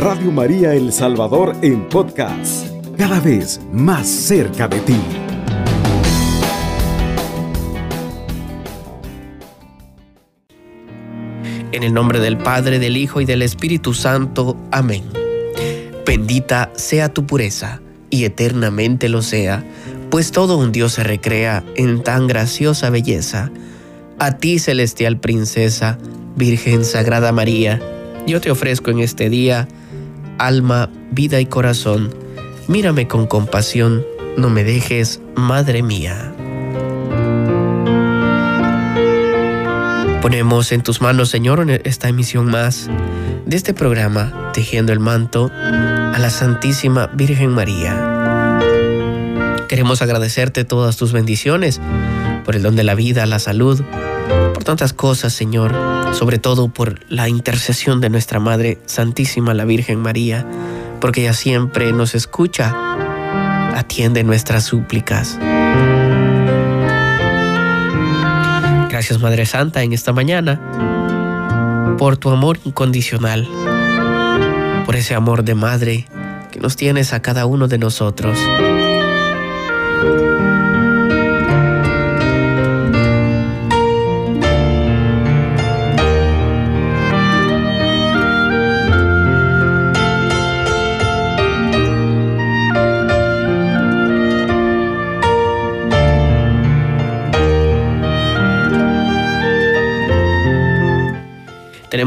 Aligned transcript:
Radio 0.00 0.32
María 0.32 0.72
El 0.72 0.94
Salvador 0.94 1.54
en 1.60 1.86
podcast, 1.86 2.66
cada 2.96 3.20
vez 3.20 3.60
más 3.70 4.08
cerca 4.08 4.66
de 4.66 4.80
ti. 4.80 4.96
En 11.72 11.82
el 11.82 11.92
nombre 11.92 12.18
del 12.18 12.38
Padre, 12.38 12.78
del 12.78 12.96
Hijo 12.96 13.20
y 13.20 13.26
del 13.26 13.42
Espíritu 13.42 13.92
Santo. 13.92 14.56
Amén. 14.70 15.04
Bendita 16.06 16.70
sea 16.76 17.12
tu 17.12 17.26
pureza, 17.26 17.82
y 18.08 18.24
eternamente 18.24 19.10
lo 19.10 19.20
sea, 19.20 19.62
pues 20.08 20.32
todo 20.32 20.56
un 20.56 20.72
Dios 20.72 20.94
se 20.94 21.04
recrea 21.04 21.62
en 21.76 22.02
tan 22.02 22.26
graciosa 22.26 22.88
belleza. 22.88 23.50
A 24.18 24.38
ti, 24.38 24.60
celestial 24.60 25.20
princesa, 25.20 25.98
Virgen 26.36 26.86
Sagrada 26.86 27.32
María, 27.32 27.82
yo 28.26 28.40
te 28.40 28.50
ofrezco 28.50 28.90
en 28.90 29.00
este 29.00 29.28
día 29.28 29.68
alma, 30.40 30.90
vida 31.10 31.40
y 31.40 31.46
corazón. 31.46 32.14
Mírame 32.66 33.06
con 33.06 33.26
compasión, 33.26 34.04
no 34.36 34.50
me 34.50 34.64
dejes, 34.64 35.20
Madre 35.36 35.82
mía. 35.82 36.34
Ponemos 40.22 40.72
en 40.72 40.82
tus 40.82 41.00
manos, 41.00 41.30
Señor, 41.30 41.64
esta 41.84 42.08
emisión 42.08 42.46
más 42.46 42.90
de 43.46 43.56
este 43.56 43.74
programa, 43.74 44.50
Tejiendo 44.52 44.92
el 44.92 45.00
Manto 45.00 45.50
a 45.52 46.18
la 46.18 46.30
Santísima 46.30 47.06
Virgen 47.08 47.50
María. 47.50 48.58
Queremos 49.68 50.02
agradecerte 50.02 50.64
todas 50.64 50.96
tus 50.96 51.12
bendiciones 51.12 51.80
por 52.44 52.54
el 52.54 52.62
don 52.62 52.76
de 52.76 52.84
la 52.84 52.94
vida, 52.94 53.24
la 53.26 53.38
salud, 53.38 53.82
por 54.54 54.64
tantas 54.64 54.92
cosas, 54.92 55.32
Señor, 55.32 55.74
sobre 56.12 56.38
todo 56.38 56.68
por 56.68 57.00
la 57.08 57.28
intercesión 57.28 58.00
de 58.00 58.10
nuestra 58.10 58.40
Madre 58.40 58.78
Santísima, 58.86 59.54
la 59.54 59.64
Virgen 59.64 60.00
María, 60.00 60.46
porque 61.00 61.22
ella 61.22 61.32
siempre 61.32 61.92
nos 61.92 62.14
escucha, 62.14 62.74
atiende 63.74 64.24
nuestras 64.24 64.64
súplicas. 64.64 65.38
Gracias 68.90 69.20
Madre 69.20 69.46
Santa 69.46 69.82
en 69.82 69.92
esta 69.92 70.12
mañana 70.12 70.60
por 71.96 72.16
tu 72.16 72.30
amor 72.30 72.58
incondicional, 72.64 73.48
por 74.86 74.96
ese 74.96 75.14
amor 75.14 75.44
de 75.44 75.54
madre 75.54 76.06
que 76.50 76.60
nos 76.60 76.76
tienes 76.76 77.12
a 77.12 77.22
cada 77.22 77.46
uno 77.46 77.68
de 77.68 77.78
nosotros. 77.78 78.38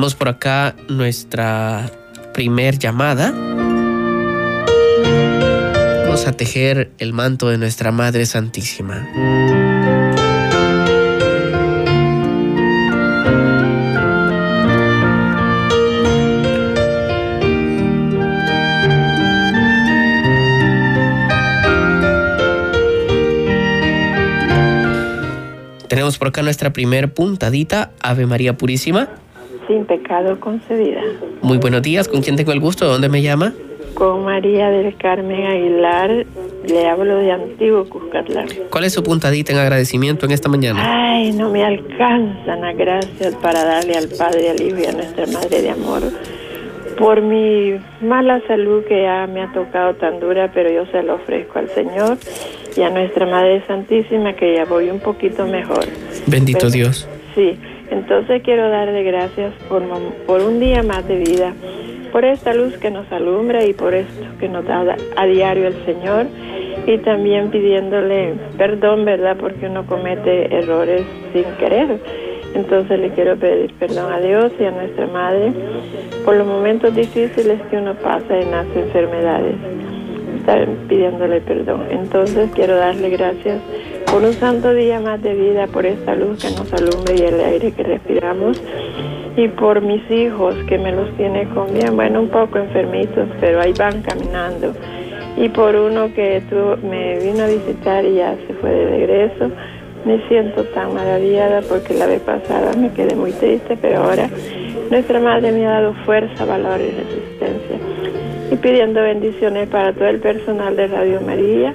Por 0.04 0.28
acá 0.28 0.76
nuestra 0.90 1.90
primer 2.34 2.78
llamada. 2.78 3.32
Vamos 6.04 6.28
a 6.28 6.34
tejer 6.34 6.92
el 6.98 7.14
manto 7.14 7.48
de 7.48 7.58
nuestra 7.58 7.94
Madre 7.94 8.26
Santísima. 8.26 9.08
Tenemos 25.88 26.18
por 26.18 26.28
acá 26.28 26.42
nuestra 26.42 26.74
primer 26.74 27.14
puntadita, 27.14 27.94
Ave 28.02 28.26
María 28.26 28.58
Purísima 28.58 29.23
sin 29.68 29.86
pecado 29.86 30.40
concebida. 30.40 31.02
Muy 31.42 31.58
buenos 31.58 31.82
días, 31.82 32.08
¿con 32.08 32.22
quién 32.22 32.36
tengo 32.36 32.52
el 32.52 32.60
gusto? 32.60 32.86
¿Dónde 32.86 33.10
me 33.10 33.22
llama? 33.22 33.54
Con 33.94 34.26
María 34.26 34.70
del 34.70 34.96
Carmen 34.98 35.46
Aguilar, 35.46 36.26
le 36.66 36.88
hablo 36.88 37.18
de 37.18 37.32
Antiguo 37.32 37.88
Cuscatlán. 37.88 38.48
¿Cuál 38.70 38.86
es 38.86 38.94
su 38.94 39.04
puntadita 39.04 39.54
en 39.54 39.60
agradecimiento 39.60 40.26
en 40.26 40.32
esta 40.32 40.50
mañana? 40.50 40.82
Ay, 40.84 41.32
no 41.32 41.52
me 41.52 41.64
alcanzan 41.64 42.62
las 42.62 42.76
gracias 42.76 43.36
para 43.36 43.64
darle 43.64 43.96
al 43.96 44.08
Padre, 44.10 44.50
al 44.50 44.62
Hijo 44.62 44.78
y 44.80 44.86
a 44.86 44.94
nuestra 44.94 45.28
Madre 45.28 45.62
de 45.62 45.70
Amor 45.70 46.02
por 46.98 47.22
mi 47.22 47.74
mala 48.02 48.42
salud 48.48 48.84
que 48.86 49.04
ya 49.04 49.28
me 49.28 49.42
ha 49.42 49.52
tocado 49.52 49.96
tan 49.96 50.20
dura, 50.20 50.52
pero 50.54 50.72
yo 50.72 50.86
se 50.92 51.04
lo 51.04 51.16
ofrezco 51.16 51.60
al 51.60 51.70
Señor 51.70 52.18
y 52.76 52.82
a 52.82 52.90
nuestra 52.90 53.26
Madre 53.26 53.64
Santísima 53.68 54.34
que 54.34 54.56
ya 54.56 54.66
voy 54.66 54.90
un 54.90 55.00
poquito 55.00 55.46
mejor. 55.46 55.86
Bendito 56.28 56.70
Dios. 56.70 57.08
Sí, 57.36 57.58
entonces 57.90 58.42
quiero 58.44 58.70
darle 58.70 59.04
gracias 59.04 59.54
por, 59.70 59.82
un 60.42 60.60
día 60.60 60.84
más 60.84 61.08
de 61.08 61.18
vida, 61.18 61.54
por 62.12 62.26
esta 62.26 62.54
luz 62.54 62.78
que 62.78 62.92
nos 62.92 63.12
alumbra 63.12 63.66
y 63.66 63.74
por 63.74 63.94
esto 63.94 64.26
que 64.40 64.48
nos 64.48 64.66
da 64.66 64.96
a 65.16 65.26
diario 65.26 65.68
el 65.68 65.86
Señor 65.86 66.28
y 66.86 66.98
también 67.00 67.50
pidiéndole 67.50 68.34
perdón, 68.58 69.06
¿verdad? 69.06 69.38
Porque 69.40 69.68
uno 69.68 69.86
comete 69.86 70.56
errores 70.56 71.02
sin 71.32 71.46
querer. 71.58 72.00
Entonces 72.56 73.00
le 73.00 73.10
quiero 73.10 73.36
pedir 73.38 73.74
perdón 73.80 74.12
a 74.12 74.20
Dios 74.20 74.52
y 74.60 74.66
a 74.66 74.72
nuestra 74.72 75.08
Madre 75.08 75.54
por 76.24 76.36
los 76.36 76.46
momentos 76.46 76.94
difíciles 76.96 77.60
que 77.70 77.78
uno 77.78 77.96
pasa 77.96 78.40
en 78.40 78.52
las 78.52 78.68
enfermedades. 78.76 79.56
Estar 80.44 80.68
pidiéndole 80.90 81.40
perdón. 81.40 81.86
Entonces 81.90 82.50
quiero 82.54 82.76
darle 82.76 83.10
gracias 83.12 83.62
por 84.12 84.22
un 84.24 84.34
santo 84.34 84.74
día 84.74 85.00
más 85.00 85.22
de 85.24 85.34
vida, 85.34 85.68
por 85.68 85.86
esta 85.86 86.16
luz 86.16 86.44
que 86.44 86.52
nos 86.52 86.74
alumbra 86.74 87.14
y 87.16 87.22
el 87.22 87.40
aire 87.40 87.72
que 87.72 87.82
respiramos, 87.82 88.62
y 89.38 89.48
por 89.48 89.80
mis 89.80 90.04
hijos 90.12 90.54
que 90.68 90.78
me 90.78 90.92
los 90.92 91.10
tiene 91.16 91.48
con 91.56 91.74
bien, 91.74 91.96
bueno, 91.96 92.20
un 92.20 92.28
poco 92.28 92.58
enfermitos, 92.58 93.30
pero 93.40 93.62
ahí 93.62 93.72
van 93.80 94.02
caminando, 94.02 94.74
y 95.38 95.48
por 95.48 95.78
uno 95.78 96.14
que 96.14 96.44
tú, 96.50 96.86
me 96.86 97.20
vino 97.20 97.46
a 97.46 97.48
visitar 97.48 98.04
y 98.04 98.16
ya 98.16 98.36
se 98.46 98.54
fue 98.56 98.70
de 98.70 98.86
regreso. 98.86 99.50
Me 100.04 100.28
siento 100.28 100.66
tan 100.66 100.94
maravillada 100.94 101.62
porque 101.62 101.94
la 101.94 102.06
vez 102.06 102.20
pasada 102.20 102.74
me 102.78 102.92
quedé 102.92 103.16
muy 103.16 103.32
triste, 103.32 103.78
pero 103.82 104.04
ahora 104.04 104.30
nuestra 104.92 105.22
Madre 105.22 105.54
me 105.54 105.66
ha 105.66 105.80
dado 105.80 105.94
fuerza, 106.06 106.44
valor 106.44 106.82
y 106.82 106.92
resistencia. 106.92 108.03
Y 108.52 108.56
pidiendo 108.58 109.02
bendiciones 109.02 109.68
para 109.70 109.94
todo 109.94 110.08
el 110.08 110.20
personal 110.20 110.76
de 110.76 110.88
Radio 110.88 111.22
María, 111.22 111.74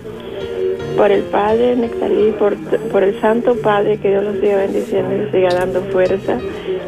por 0.96 1.10
el 1.10 1.22
Padre 1.22 1.76
Nectalí, 1.76 2.32
por, 2.38 2.56
por 2.90 3.02
el 3.02 3.20
Santo 3.20 3.56
Padre, 3.56 3.98
que 3.98 4.10
Dios 4.10 4.24
los 4.24 4.36
siga 4.38 4.58
bendiciendo 4.58 5.14
y 5.14 5.18
les 5.18 5.30
siga 5.30 5.48
dando 5.50 5.80
fuerza 5.82 6.38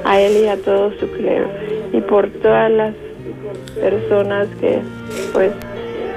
a 0.05 0.21
él 0.21 0.45
y 0.45 0.49
a 0.49 0.57
todo 0.57 0.93
su 0.99 1.09
clero. 1.11 1.49
Y 1.93 2.01
por 2.01 2.29
todas 2.29 2.71
las 2.71 2.95
personas 3.81 4.49
que 4.61 4.81
pues 5.33 5.53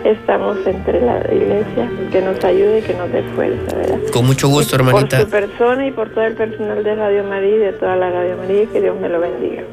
estamos 0.03 0.57
entre 0.65 1.01
la 1.01 1.19
iglesia, 1.33 1.89
que 2.11 2.21
nos 2.21 2.43
ayude 2.43 2.79
y 2.79 2.81
que 2.81 2.93
nos 2.93 3.11
dé 3.11 3.23
fuerza, 3.35 3.75
¿verdad? 3.75 3.99
Con 4.11 4.25
mucho 4.25 4.49
gusto, 4.49 4.75
hermanita. 4.75 5.17
Por 5.17 5.25
su 5.25 5.31
persona 5.31 5.87
y 5.87 5.91
por 5.91 6.09
todo 6.09 6.25
el 6.25 6.35
personal 6.35 6.83
de 6.83 6.95
Radio 6.95 7.23
María 7.23 7.55
y 7.55 7.59
de 7.59 7.73
toda 7.73 7.95
la 7.95 8.09
Radio 8.09 8.37
María, 8.37 8.65
que 8.71 8.81
Dios 8.81 8.99
me 8.99 9.09
lo 9.09 9.19
bendiga. 9.19 9.63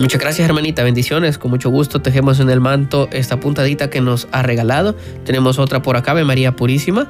Muchas 0.00 0.18
gracias, 0.18 0.48
hermanita. 0.48 0.82
Bendiciones. 0.82 1.36
Con 1.36 1.50
mucho 1.50 1.68
gusto 1.68 2.00
tejemos 2.00 2.40
en 2.40 2.48
el 2.48 2.58
manto 2.58 3.10
esta 3.12 3.38
puntadita 3.38 3.90
que 3.90 4.00
nos 4.00 4.28
ha 4.32 4.42
regalado. 4.42 4.94
Tenemos 5.26 5.58
otra 5.58 5.82
por 5.82 5.98
acá, 5.98 6.14
de 6.14 6.24
María 6.24 6.52
Purísima. 6.52 7.06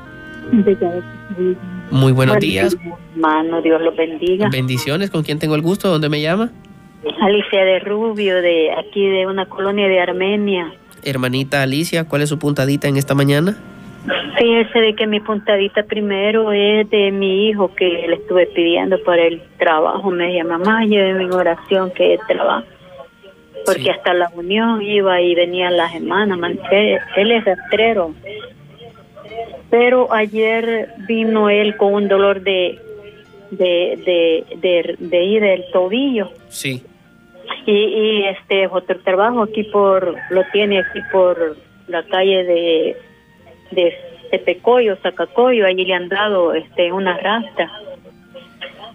Muy 1.92 2.10
buenos 2.10 2.38
días. 2.38 2.76
Hermano, 3.14 3.62
Dios 3.62 3.80
los 3.80 3.94
bendiga. 3.94 4.48
Bendiciones. 4.50 5.10
¿Con 5.10 5.22
quién 5.22 5.38
tengo 5.38 5.54
el 5.54 5.62
gusto? 5.62 5.88
¿Dónde 5.88 6.08
me 6.08 6.20
llama? 6.20 6.50
Alicia 7.20 7.64
de 7.64 7.78
Rubio, 7.78 8.42
de 8.42 8.72
aquí 8.72 9.06
de 9.06 9.24
una 9.24 9.46
colonia 9.46 9.86
de 9.86 10.00
Armenia. 10.00 10.72
Hermanita 11.04 11.62
Alicia, 11.62 12.08
¿cuál 12.08 12.22
es 12.22 12.28
su 12.28 12.40
puntadita 12.40 12.88
en 12.88 12.96
esta 12.96 13.14
mañana? 13.14 13.56
Fíjese 14.36 14.80
de 14.80 14.94
que 14.94 15.06
mi 15.06 15.20
puntadita 15.20 15.84
primero 15.84 16.50
es 16.50 16.90
de 16.90 17.12
mi 17.12 17.48
hijo 17.48 17.72
que 17.72 17.84
le 17.84 18.16
estuve 18.16 18.46
pidiendo 18.46 19.00
para 19.04 19.22
el 19.28 19.40
trabajo. 19.58 20.10
Me 20.10 20.26
decía, 20.26 20.44
mamá, 20.44 20.84
lleve 20.86 21.14
mi 21.14 21.30
oración 21.30 21.92
que 21.92 22.18
trabajo. 22.26 22.66
Porque 23.66 23.90
hasta 23.90 24.14
la 24.14 24.30
unión 24.34 24.82
iba 24.82 25.20
y 25.20 25.34
venían 25.34 25.76
las 25.76 25.94
hermanas. 25.94 26.38
Él 27.16 27.32
es 27.32 27.44
rastrero 27.44 28.14
pero 29.70 30.12
ayer 30.12 30.88
vino 31.06 31.48
él 31.48 31.76
con 31.76 31.94
un 31.94 32.08
dolor 32.08 32.42
de 32.42 32.78
de 33.50 34.44
de 34.58 34.96
de, 34.98 35.24
ir 35.24 35.42
del 35.42 35.64
tobillo 35.72 36.30
sí 36.48 36.82
y, 37.66 37.72
y 37.72 38.24
este 38.26 38.66
otro 38.66 38.98
trabajo 39.00 39.42
aquí 39.42 39.64
por 39.64 40.16
lo 40.30 40.44
tiene 40.52 40.80
aquí 40.80 41.00
por 41.12 41.56
la 41.88 42.02
calle 42.04 42.44
de 42.44 42.96
de 43.70 43.94
Tepecoyo, 44.30 44.96
Zacacoyo, 44.96 45.66
allí 45.66 45.84
le 45.84 45.94
han 45.94 46.08
dado 46.08 46.54
este 46.54 46.92
una 46.92 47.16
rasta. 47.16 47.68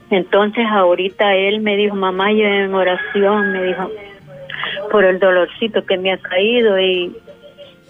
Entonces 0.09 0.65
ahorita 0.65 1.35
él 1.35 1.59
me 1.59 1.75
dijo, 1.75 1.95
mamá, 1.95 2.31
yo 2.31 2.45
en 2.45 2.73
oración, 2.73 3.51
me 3.51 3.63
dijo, 3.63 3.91
por 4.95 5.03
el 5.03 5.19
dolorcito 5.19 5.85
que 5.85 5.97
me 5.97 6.13
ha 6.13 6.17
caído 6.17 6.79
y, 6.79 7.13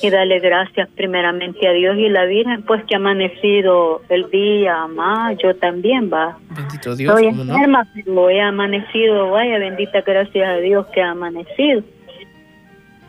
y 0.01 0.09
darle 0.09 0.39
gracias 0.39 0.89
primeramente 0.95 1.67
a 1.67 1.71
Dios 1.71 1.95
y 1.99 2.09
la 2.09 2.25
Virgen, 2.25 2.63
pues 2.63 2.83
que 2.85 2.95
ha 2.95 2.97
amanecido 2.97 4.01
el 4.09 4.27
día 4.31 4.87
más, 4.87 5.37
yo 5.37 5.55
también, 5.55 6.09
va. 6.11 6.39
Bendito 6.49 6.95
Dios. 6.95 7.13
Estoy 7.13 7.27
enferma, 7.27 7.85
pero 7.93 8.27
he 8.31 8.41
amanecido, 8.41 9.29
vaya, 9.29 9.59
bendita 9.59 10.01
gracias 10.01 10.49
a 10.49 10.55
Dios 10.55 10.87
que 10.87 11.03
ha 11.03 11.11
amanecido. 11.11 11.83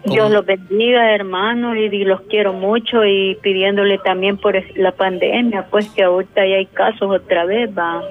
Dios 0.04 0.24
¿Cómo? 0.24 0.34
los 0.34 0.44
bendiga, 0.44 1.14
hermanos, 1.14 1.78
y, 1.78 1.84
y 1.84 2.04
los 2.04 2.20
quiero 2.28 2.52
mucho 2.52 3.02
y 3.06 3.38
pidiéndole 3.40 3.96
también 3.96 4.36
por 4.36 4.62
la 4.76 4.92
pandemia, 4.92 5.68
pues 5.70 5.88
que 5.88 6.02
ahorita 6.02 6.46
ya 6.46 6.56
hay 6.56 6.66
casos 6.66 7.10
otra 7.10 7.46
vez, 7.46 7.70
va. 7.70 8.02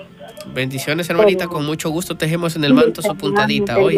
Bendiciones, 0.53 1.09
hermanita. 1.09 1.47
Con 1.47 1.65
mucho 1.65 1.89
gusto 1.89 2.15
tejemos 2.15 2.55
en 2.55 2.63
el 2.63 2.73
manto 2.73 3.01
su 3.01 3.15
puntadita 3.15 3.77
hoy. 3.79 3.95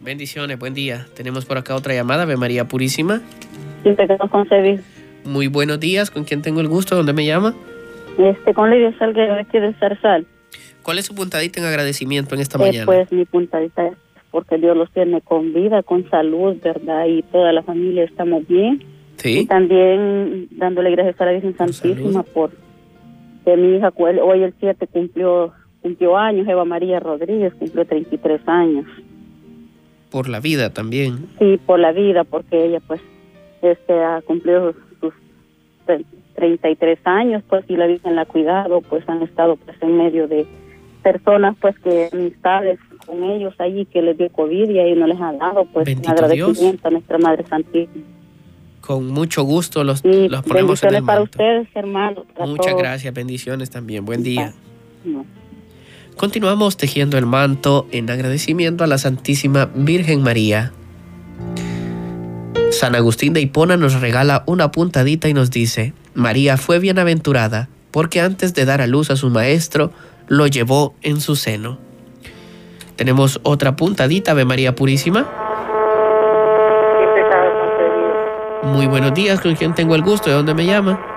Bendiciones, 0.00 0.58
buen 0.58 0.74
día. 0.74 1.06
Tenemos 1.14 1.44
por 1.44 1.58
acá 1.58 1.74
otra 1.74 1.94
llamada, 1.94 2.22
Ave 2.24 2.36
María 2.36 2.66
Purísima. 2.66 3.20
Siempre 3.82 4.06
que 4.06 4.16
nos 4.16 4.30
concebí. 4.30 4.78
Muy 5.24 5.46
buenos 5.48 5.78
días, 5.80 6.10
¿con 6.10 6.24
quién 6.24 6.42
tengo 6.42 6.60
el 6.60 6.68
gusto? 6.68 6.96
¿Dónde 6.96 7.12
me 7.12 7.24
llama? 7.26 7.54
Este, 8.18 8.54
con 8.54 8.70
Lidia 8.70 8.96
Salguero, 8.98 9.34
aquí 9.34 9.58
de 9.58 9.72
Zarzal. 9.74 10.26
¿Cuál 10.82 10.98
es 10.98 11.06
su 11.06 11.14
puntadita 11.14 11.60
en 11.60 11.66
agradecimiento 11.66 12.34
en 12.34 12.40
esta 12.40 12.56
Eh, 12.58 12.60
mañana? 12.60 12.86
pues 12.86 13.12
mi 13.12 13.24
puntadita 13.24 13.86
es 13.88 13.94
porque 14.30 14.56
Dios 14.58 14.76
los 14.76 14.90
tiene 14.92 15.20
con 15.20 15.52
vida, 15.52 15.82
con 15.82 16.08
salud, 16.10 16.56
¿verdad? 16.62 17.06
Y 17.06 17.22
toda 17.22 17.52
la 17.52 17.62
familia 17.62 18.04
estamos 18.04 18.46
bien. 18.46 18.82
Y 18.82 19.20
Sí, 19.20 19.46
también 19.46 20.48
dándole 20.52 20.90
gracias 20.92 21.20
a 21.20 21.24
la 21.26 21.32
Virgen 21.32 21.56
Santísima 21.56 22.22
por 22.22 22.52
que 23.44 23.56
mi 23.56 23.76
hija, 23.76 23.92
hoy 23.96 24.42
el 24.42 24.54
7 24.60 24.86
cumplió 24.86 25.52
cumplió 25.80 26.16
años, 26.16 26.46
Eva 26.48 26.64
María 26.64 26.98
Rodríguez 27.00 27.54
cumplió 27.54 27.84
33 27.86 28.40
años. 28.46 28.84
por 30.10 30.28
la 30.28 30.40
vida 30.40 30.70
también. 30.72 31.26
Sí, 31.38 31.58
por 31.66 31.78
la 31.78 31.92
vida, 31.92 32.24
porque 32.24 32.64
ella 32.66 32.80
pues 32.86 33.00
este 33.62 33.92
ha 34.02 34.22
cumplido 34.22 34.72
sus 35.00 35.12
tre- 35.86 36.04
33 36.34 36.98
años, 37.04 37.42
pues 37.48 37.64
y 37.68 37.76
la 37.76 37.86
Virgen 37.86 38.16
la 38.16 38.22
ha 38.22 38.26
cuidado, 38.26 38.80
pues 38.80 39.06
han 39.08 39.22
estado 39.22 39.56
pues 39.56 39.76
en 39.82 39.96
medio 39.98 40.26
de 40.28 40.46
personas 41.02 41.56
pues 41.60 41.78
que 41.80 42.08
amistades 42.12 42.78
con 43.06 43.22
ellos 43.22 43.54
allí 43.58 43.84
que 43.86 44.02
les 44.02 44.16
dio 44.18 44.30
COVID 44.30 44.68
y 44.70 44.78
ahí 44.78 44.94
no 44.94 45.06
les 45.06 45.20
ha 45.20 45.32
dado, 45.32 45.64
pues 45.66 45.86
un 45.88 46.02
agradecimiento 46.10 46.88
a 46.88 46.90
nuestra 46.90 47.18
Madre 47.18 47.44
Santísima. 47.46 48.04
Con 48.88 49.06
mucho 49.08 49.42
gusto 49.42 49.84
los, 49.84 50.02
Y 50.02 50.30
los 50.30 50.42
ponemos 50.44 50.82
en 50.82 50.94
el 50.94 51.04
para 51.04 51.20
ustedes, 51.20 51.68
Muchas 51.74 52.72
todos. 52.72 52.78
gracias, 52.78 53.12
bendiciones 53.12 53.68
también. 53.68 54.06
Buen 54.06 54.22
día. 54.22 54.54
No. 55.04 55.26
Continuamos 56.16 56.78
tejiendo 56.78 57.18
el 57.18 57.26
manto 57.26 57.86
en 57.90 58.08
agradecimiento 58.08 58.84
a 58.84 58.86
la 58.86 58.96
Santísima 58.96 59.68
Virgen 59.74 60.22
María. 60.22 60.72
San 62.70 62.94
Agustín 62.94 63.34
de 63.34 63.42
Hipona 63.42 63.76
nos 63.76 64.00
regala 64.00 64.42
una 64.46 64.70
puntadita 64.70 65.28
y 65.28 65.34
nos 65.34 65.50
dice, 65.50 65.92
María 66.14 66.56
fue 66.56 66.78
bienaventurada 66.78 67.68
porque 67.90 68.22
antes 68.22 68.54
de 68.54 68.64
dar 68.64 68.80
a 68.80 68.86
luz 68.86 69.10
a 69.10 69.16
su 69.16 69.28
maestro, 69.28 69.92
lo 70.28 70.46
llevó 70.46 70.94
en 71.02 71.20
su 71.20 71.36
seno. 71.36 71.76
Tenemos 72.96 73.38
otra 73.42 73.76
puntadita, 73.76 74.30
Ave 74.30 74.46
María 74.46 74.74
Purísima. 74.74 75.28
Siempre 76.98 77.22
estaba 77.22 77.52
concedido. 77.52 78.57
Muy 78.72 78.86
buenos 78.86 79.14
días, 79.14 79.40
¿con 79.40 79.54
quién 79.54 79.74
tengo 79.74 79.94
el 79.94 80.02
gusto? 80.02 80.30
¿De 80.30 80.36
dónde 80.36 80.54
me 80.54 80.64
llama? 80.64 81.07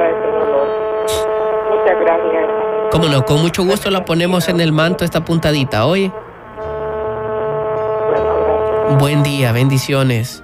Ese 0.00 0.26
dolor 0.26 0.86
muchas 1.70 2.00
gracias. 2.00 2.44
Cómo 2.90 3.08
no, 3.08 3.24
con 3.24 3.42
mucho 3.42 3.64
gusto 3.64 3.90
la 3.90 4.04
ponemos 4.04 4.48
en 4.48 4.60
el 4.60 4.72
manto 4.72 5.04
esta 5.04 5.24
puntadita. 5.24 5.86
Oye, 5.86 6.12
Bueno, 8.08 8.98
buen 8.98 9.22
día, 9.22 9.52
bendiciones. 9.52 10.42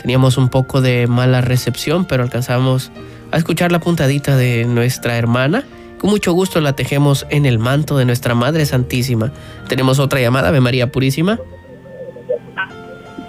Teníamos 0.00 0.38
un 0.38 0.48
poco 0.48 0.80
de 0.80 1.06
mala 1.06 1.40
recepción, 1.40 2.06
pero 2.06 2.22
alcanzamos 2.22 2.90
a 3.32 3.36
escuchar 3.36 3.70
la 3.70 3.80
puntadita 3.80 4.36
de 4.36 4.64
nuestra 4.64 5.16
hermana. 5.18 5.64
Con 5.98 6.10
mucho 6.10 6.32
gusto 6.32 6.60
la 6.60 6.72
tejemos 6.72 7.26
en 7.28 7.44
el 7.44 7.58
manto 7.58 7.98
de 7.98 8.06
nuestra 8.06 8.34
Madre 8.34 8.64
Santísima. 8.64 9.32
Tenemos 9.68 9.98
otra 9.98 10.20
llamada, 10.20 10.48
Ave 10.48 10.60
María 10.60 10.90
Purísima. 10.90 11.38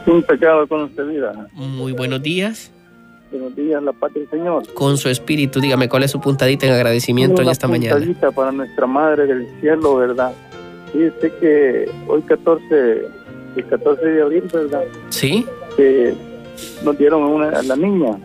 Un 0.06 0.24
pecado 0.24 0.68
con 0.68 0.84
usted, 0.84 1.06
vida. 1.08 1.48
Muy 1.54 1.92
buenos 1.92 2.22
días. 2.24 2.72
Buenos 3.32 3.56
días, 3.56 3.82
la 3.82 3.94
paz 3.94 4.14
del 4.14 4.30
Señor. 4.30 4.64
Con 4.74 4.98
su 4.98 5.08
espíritu, 5.10 5.60
dígame 5.62 5.88
cuál 5.88 6.04
es 6.04 6.12
su 6.12 6.20
puntadita 6.20 6.66
en 6.68 6.74
agradecimiento 6.74 7.42
en 7.42 7.50
esta 7.50 7.68
mañana. 7.68 7.96
puntadita 7.96 8.32
para 8.32 8.52
nuestra 8.52 8.86
Madre 8.86 9.26
del 9.26 9.48
Cielo, 9.62 9.96
¿verdad? 9.96 10.34
Dice 10.94 11.32
que 11.40 11.90
hoy 12.08 12.22
14, 12.24 13.06
el 13.56 13.66
14 13.68 14.06
de 14.06 14.22
abril, 14.22 14.44
¿verdad? 14.54 14.84
¿Sí? 15.10 15.46
Que 15.78 16.14
nos 16.84 16.98
dieron 16.98 17.24
una, 17.24 17.50
a 17.50 17.64
la 17.64 17.76
niña. 17.78 18.18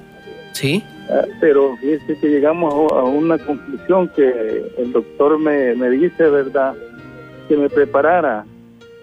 ¿Sí? 0.53 0.83
Ah, 1.09 1.25
Pero 1.41 1.77
fíjese 1.77 2.19
que 2.19 2.29
llegamos 2.29 2.75
a 2.93 2.99
a 3.01 3.05
una 3.05 3.39
conclusión 3.39 4.09
que 4.09 4.73
el 4.79 4.93
doctor 4.93 5.39
me, 5.39 5.75
me 5.77 5.89
dice, 5.91 6.25
¿verdad? 6.29 6.75
Que 7.49 7.57
me 7.57 7.69
preparara, 7.71 8.45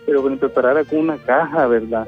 pero 0.05 0.21
que 0.21 0.31
me 0.31 0.37
preparara 0.37 0.83
con 0.83 0.99
una 0.99 1.17
caja, 1.17 1.65
¿verdad? 1.67 2.05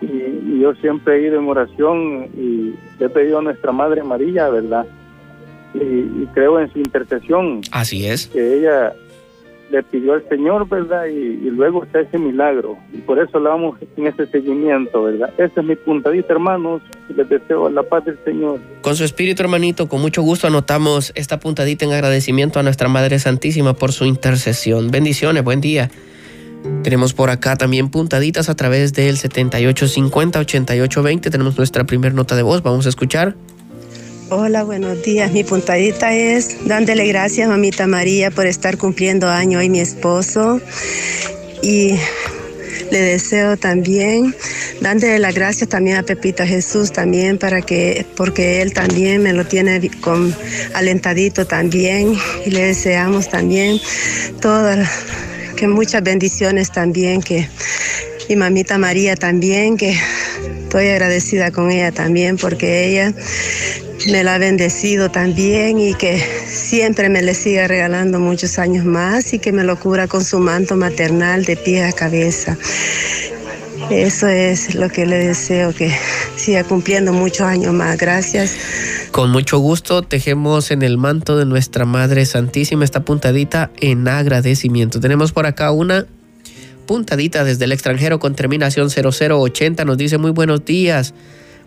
Y, 0.00 0.06
y 0.06 0.58
yo 0.60 0.74
siempre 0.76 1.16
he 1.16 1.28
ido 1.28 1.38
en 1.38 1.48
oración 1.48 2.28
y 2.36 2.53
le 2.98 3.06
he 3.06 3.08
pedido 3.08 3.38
a 3.38 3.42
nuestra 3.42 3.72
Madre 3.72 4.02
María, 4.02 4.48
¿verdad? 4.48 4.86
Y, 5.74 5.78
y 5.78 6.28
creo 6.34 6.60
en 6.60 6.72
su 6.72 6.78
intercesión, 6.78 7.60
Así 7.72 8.06
es. 8.06 8.28
que 8.28 8.58
ella 8.58 8.92
le 9.70 9.82
pidió 9.82 10.12
al 10.12 10.28
Señor, 10.28 10.68
¿verdad? 10.68 11.06
Y, 11.06 11.16
y 11.16 11.50
luego 11.50 11.82
está 11.82 12.00
ese 12.00 12.16
milagro. 12.18 12.76
Y 12.92 12.98
por 12.98 13.18
eso 13.18 13.40
la 13.40 13.50
vamos 13.50 13.78
en 13.96 14.06
ese 14.06 14.26
seguimiento, 14.26 15.02
¿verdad? 15.04 15.30
Esa 15.38 15.60
es 15.62 15.66
mi 15.66 15.74
puntadita, 15.74 16.32
hermanos. 16.34 16.80
Les 17.16 17.28
deseo 17.28 17.68
la 17.70 17.82
paz 17.82 18.04
del 18.04 18.18
Señor. 18.24 18.60
Con 18.82 18.94
su 18.94 19.02
espíritu, 19.04 19.42
hermanito, 19.42 19.88
con 19.88 20.00
mucho 20.00 20.22
gusto 20.22 20.46
anotamos 20.46 21.12
esta 21.16 21.40
puntadita 21.40 21.84
en 21.86 21.92
agradecimiento 21.92 22.60
a 22.60 22.62
nuestra 22.62 22.88
Madre 22.88 23.18
Santísima 23.18 23.74
por 23.74 23.90
su 23.92 24.04
intercesión. 24.04 24.90
Bendiciones, 24.90 25.42
buen 25.42 25.60
día. 25.60 25.90
Tenemos 26.82 27.12
por 27.12 27.30
acá 27.30 27.56
también 27.56 27.90
puntaditas 27.90 28.48
a 28.48 28.54
través 28.54 28.92
del 28.92 29.18
7850-8820. 29.18 31.30
Tenemos 31.30 31.56
nuestra 31.56 31.84
primera 31.84 32.14
nota 32.14 32.36
de 32.36 32.42
voz. 32.42 32.62
Vamos 32.62 32.86
a 32.86 32.88
escuchar. 32.88 33.36
Hola, 34.30 34.64
buenos 34.64 35.02
días. 35.02 35.32
Mi 35.32 35.44
puntadita 35.44 36.14
es 36.14 36.66
dándole 36.66 37.06
gracias, 37.06 37.48
mamita 37.48 37.86
María, 37.86 38.30
por 38.30 38.46
estar 38.46 38.78
cumpliendo 38.78 39.28
año 39.28 39.58
hoy 39.58 39.68
mi 39.68 39.80
esposo. 39.80 40.60
Y 41.62 41.98
le 42.90 43.00
deseo 43.00 43.56
también, 43.56 44.34
dándole 44.80 45.18
las 45.18 45.34
gracias 45.34 45.68
también 45.68 45.98
a 45.98 46.02
Pepita 46.02 46.46
Jesús 46.46 46.92
también 46.92 47.38
para 47.38 47.60
que, 47.60 48.06
porque 48.16 48.62
él 48.62 48.72
también 48.72 49.22
me 49.22 49.32
lo 49.32 49.44
tiene 49.44 49.90
con 50.00 50.34
alentadito 50.74 51.46
también. 51.46 52.14
Y 52.46 52.50
le 52.50 52.66
deseamos 52.66 53.28
también 53.28 53.80
todas, 54.40 54.88
que 55.64 55.68
muchas 55.68 56.02
bendiciones 56.02 56.70
también, 56.70 57.22
que 57.22 57.48
mi 58.28 58.36
mamita 58.36 58.76
María 58.76 59.16
también, 59.16 59.78
que 59.78 59.96
estoy 60.64 60.88
agradecida 60.88 61.52
con 61.52 61.70
ella 61.70 61.90
también 61.90 62.36
porque 62.36 62.86
ella 62.86 63.14
me 64.10 64.22
la 64.22 64.34
ha 64.34 64.38
bendecido 64.38 65.10
también 65.10 65.78
y 65.78 65.94
que 65.94 66.22
siempre 66.46 67.08
me 67.08 67.22
le 67.22 67.34
siga 67.34 67.66
regalando 67.66 68.20
muchos 68.20 68.58
años 68.58 68.84
más 68.84 69.32
y 69.32 69.38
que 69.38 69.52
me 69.52 69.64
lo 69.64 69.80
cubra 69.80 70.06
con 70.06 70.22
su 70.22 70.38
manto 70.38 70.76
maternal 70.76 71.46
de 71.46 71.56
pie 71.56 71.84
a 71.84 71.92
cabeza. 71.92 72.58
Eso 73.88 74.28
es 74.28 74.74
lo 74.74 74.90
que 74.90 75.06
le 75.06 75.16
deseo, 75.16 75.74
que 75.74 75.90
siga 76.36 76.64
cumpliendo 76.64 77.14
muchos 77.14 77.46
años 77.46 77.72
más. 77.72 77.96
Gracias. 77.96 78.54
Con 79.14 79.30
mucho 79.30 79.58
gusto 79.58 80.02
tejemos 80.02 80.72
en 80.72 80.82
el 80.82 80.98
manto 80.98 81.36
de 81.36 81.46
nuestra 81.46 81.84
Madre 81.84 82.26
Santísima 82.26 82.82
esta 82.82 83.04
puntadita 83.04 83.70
en 83.80 84.08
agradecimiento. 84.08 84.98
Tenemos 84.98 85.30
por 85.30 85.46
acá 85.46 85.70
una 85.70 86.06
puntadita 86.88 87.44
desde 87.44 87.66
el 87.66 87.70
extranjero 87.70 88.18
con 88.18 88.34
terminación 88.34 88.90
0080 88.90 89.84
nos 89.84 89.98
dice 89.98 90.18
muy 90.18 90.32
buenos 90.32 90.64
días. 90.64 91.14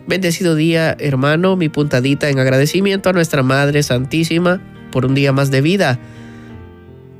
Bendecido 0.06 0.56
día, 0.56 0.94
hermano, 1.00 1.56
mi 1.56 1.70
puntadita 1.70 2.28
en 2.28 2.38
agradecimiento 2.38 3.08
a 3.08 3.14
nuestra 3.14 3.42
Madre 3.42 3.82
Santísima 3.82 4.60
por 4.92 5.06
un 5.06 5.14
día 5.14 5.32
más 5.32 5.50
de 5.50 5.62
vida 5.62 5.98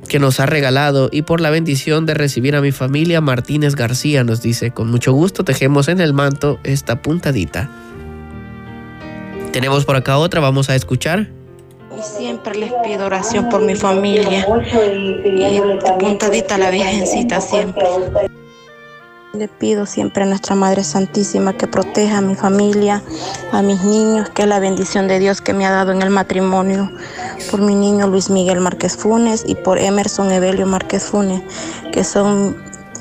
que 0.07 0.19
nos 0.19 0.39
ha 0.39 0.45
regalado 0.45 1.09
y 1.11 1.23
por 1.23 1.41
la 1.41 1.49
bendición 1.49 2.05
de 2.05 2.13
recibir 2.13 2.55
a 2.55 2.61
mi 2.61 2.71
familia 2.71 3.19
Martínez 3.19 3.75
García, 3.75 4.23
nos 4.23 4.43
dice, 4.43 4.69
con 4.69 4.91
mucho 4.91 5.11
gusto 5.11 5.43
tejemos 5.43 5.87
en 5.87 5.99
el 5.99 6.13
manto 6.13 6.59
esta 6.63 7.01
puntadita. 7.01 7.88
Tenemos 9.51 9.85
por 9.85 9.95
acá 9.95 10.17
otra, 10.17 10.39
vamos 10.39 10.69
a 10.69 10.75
escuchar. 10.75 11.27
Siempre 12.01 12.55
les 12.55 12.71
pido 12.83 13.05
oración 13.05 13.49
por 13.49 13.61
mi 13.61 13.75
familia 13.75 14.45
y 14.83 15.61
puntadita 15.99 16.55
a 16.55 16.57
la 16.57 16.69
Virgencita 16.69 17.41
siempre. 17.41 17.85
Le 19.33 19.47
pido 19.47 19.85
siempre 19.85 20.23
a 20.23 20.25
nuestra 20.25 20.55
Madre 20.55 20.83
Santísima 20.83 21.53
que 21.53 21.67
proteja 21.67 22.17
a 22.17 22.21
mi 22.21 22.35
familia, 22.35 23.03
a 23.51 23.61
mis 23.61 23.83
niños, 23.83 24.29
que 24.29 24.43
es 24.43 24.47
la 24.47 24.59
bendición 24.59 25.07
de 25.07 25.19
Dios 25.19 25.41
que 25.41 25.53
me 25.53 25.65
ha 25.65 25.71
dado 25.71 25.91
en 25.91 26.01
el 26.01 26.09
matrimonio, 26.09 26.91
por 27.51 27.61
mi 27.61 27.75
niño 27.75 28.07
Luis 28.07 28.29
Miguel 28.29 28.59
Márquez 28.59 28.97
Funes 28.97 29.43
y 29.47 29.55
por 29.55 29.77
Emerson 29.77 30.31
Evelio 30.31 30.65
Márquez 30.65 31.03
Funes, 31.03 31.41
que 31.91 32.03
son, 32.03 32.57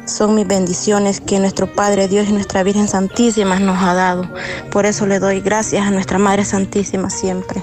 son 0.08 0.34
mis 0.34 0.46
bendiciones 0.46 1.20
que 1.20 1.38
nuestro 1.38 1.66
Padre 1.72 2.08
Dios 2.08 2.28
y 2.28 2.32
nuestra 2.32 2.62
Virgen 2.62 2.88
Santísima 2.88 3.58
nos 3.58 3.82
ha 3.82 3.94
dado. 3.94 4.28
Por 4.70 4.86
eso 4.86 5.06
le 5.06 5.18
doy 5.18 5.40
gracias 5.40 5.86
a 5.86 5.90
nuestra 5.90 6.18
Madre 6.18 6.44
Santísima 6.44 7.10
siempre. 7.10 7.62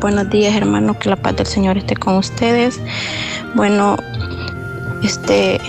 Buenos 0.00 0.28
días, 0.28 0.54
hermano, 0.54 0.98
que 0.98 1.08
la 1.08 1.16
paz 1.16 1.36
del 1.36 1.46
Señor 1.46 1.78
esté 1.78 1.96
con 1.96 2.16
ustedes. 2.16 2.78
Bueno, 3.54 3.96
este 5.02 5.60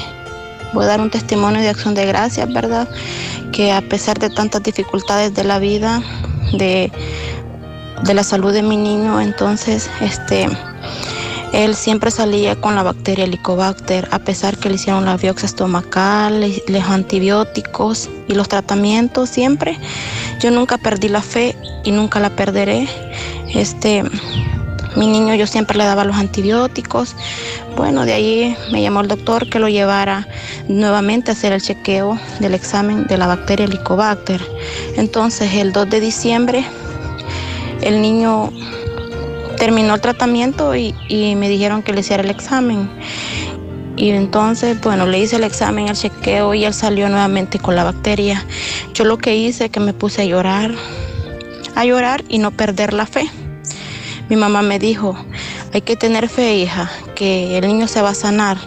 voy 0.73 0.83
a 0.83 0.87
dar 0.87 1.01
un 1.01 1.09
testimonio 1.09 1.61
de 1.61 1.69
acción 1.69 1.95
de 1.95 2.05
gracias, 2.05 2.51
¿verdad? 2.51 2.89
Que 3.53 3.71
a 3.71 3.81
pesar 3.81 4.19
de 4.19 4.29
tantas 4.29 4.61
dificultades 4.63 5.33
de 5.33 5.45
la 5.45 5.59
vida, 5.59 6.01
de, 6.53 6.91
de 8.03 8.13
la 8.13 8.23
salud 8.23 8.51
de 8.51 8.63
mi 8.63 8.75
niño, 8.75 9.21
entonces, 9.21 9.89
este, 10.01 10.49
él 11.53 11.75
siempre 11.75 12.11
salía 12.11 12.55
con 12.59 12.75
la 12.75 12.83
bacteria 12.83 13.25
Helicobacter, 13.25 14.07
a 14.11 14.19
pesar 14.19 14.57
que 14.57 14.69
le 14.69 14.75
hicieron 14.75 15.05
la 15.05 15.17
biopsia 15.17 15.45
estomacal, 15.45 16.41
los 16.67 16.83
antibióticos 16.83 18.09
y 18.27 18.33
los 18.33 18.49
tratamientos 18.49 19.29
siempre. 19.29 19.77
Yo 20.41 20.51
nunca 20.51 20.77
perdí 20.77 21.09
la 21.09 21.21
fe 21.21 21.55
y 21.83 21.91
nunca 21.91 22.19
la 22.19 22.29
perderé. 22.29 22.87
Este, 23.53 24.03
mi 24.95 25.07
niño 25.07 25.35
yo 25.35 25.47
siempre 25.47 25.77
le 25.77 25.85
daba 25.85 26.03
los 26.03 26.17
antibióticos. 26.17 27.15
Bueno, 27.75 28.05
de 28.05 28.13
ahí 28.13 28.57
me 28.71 28.81
llamó 28.81 29.01
el 29.01 29.07
doctor 29.07 29.49
que 29.49 29.59
lo 29.59 29.69
llevara 29.69 30.27
nuevamente 30.67 31.31
a 31.31 31.33
hacer 31.33 31.53
el 31.53 31.61
chequeo 31.61 32.19
del 32.39 32.55
examen 32.55 33.07
de 33.07 33.17
la 33.17 33.27
bacteria 33.27 33.65
Helicobacter. 33.65 34.41
Entonces, 34.95 35.53
el 35.53 35.71
2 35.71 35.89
de 35.89 35.99
diciembre, 36.01 36.65
el 37.81 38.01
niño 38.01 38.51
terminó 39.57 39.95
el 39.95 40.01
tratamiento 40.01 40.75
y, 40.75 40.93
me 41.35 41.49
dijeron 41.49 41.83
que 41.83 41.93
le 41.93 42.01
hiciera 42.01 42.23
el 42.23 42.29
examen. 42.29 42.89
Y 43.95 44.11
entonces, 44.11 44.79
bueno, 44.81 45.07
le 45.07 45.19
hice 45.19 45.37
el 45.37 45.43
examen, 45.43 45.87
el 45.87 45.95
chequeo 45.95 46.53
y 46.53 46.65
él 46.65 46.73
salió 46.73 47.09
nuevamente 47.09 47.57
con 47.57 47.75
la 47.75 47.83
bacteria. 47.83 48.45
Yo 48.93 49.05
lo 49.05 49.17
que 49.17 49.35
hice 49.35 49.65
es 49.65 49.71
que 49.71 49.79
me 49.79 49.93
puse 49.93 50.21
a 50.21 50.25
llorar, 50.25 50.71
a 51.75 51.83
llorar 51.85 52.23
y 52.29 52.37
no 52.37 52.51
perder 52.51 52.93
la 52.93 53.07
fe. 53.07 53.29
Mi 54.29 54.35
mamá 54.35 54.61
me 54.61 54.77
dijo, 54.77 55.17
hay 55.73 55.81
que 55.81 55.95
tener 55.95 56.29
fe, 56.29 56.57
hija, 56.57 56.91
que 57.15 57.57
el 57.57 57.67
niño 57.67 57.87
se 57.87 58.01
va 58.01 58.09
a 58.09 58.15
sanar. 58.15 58.57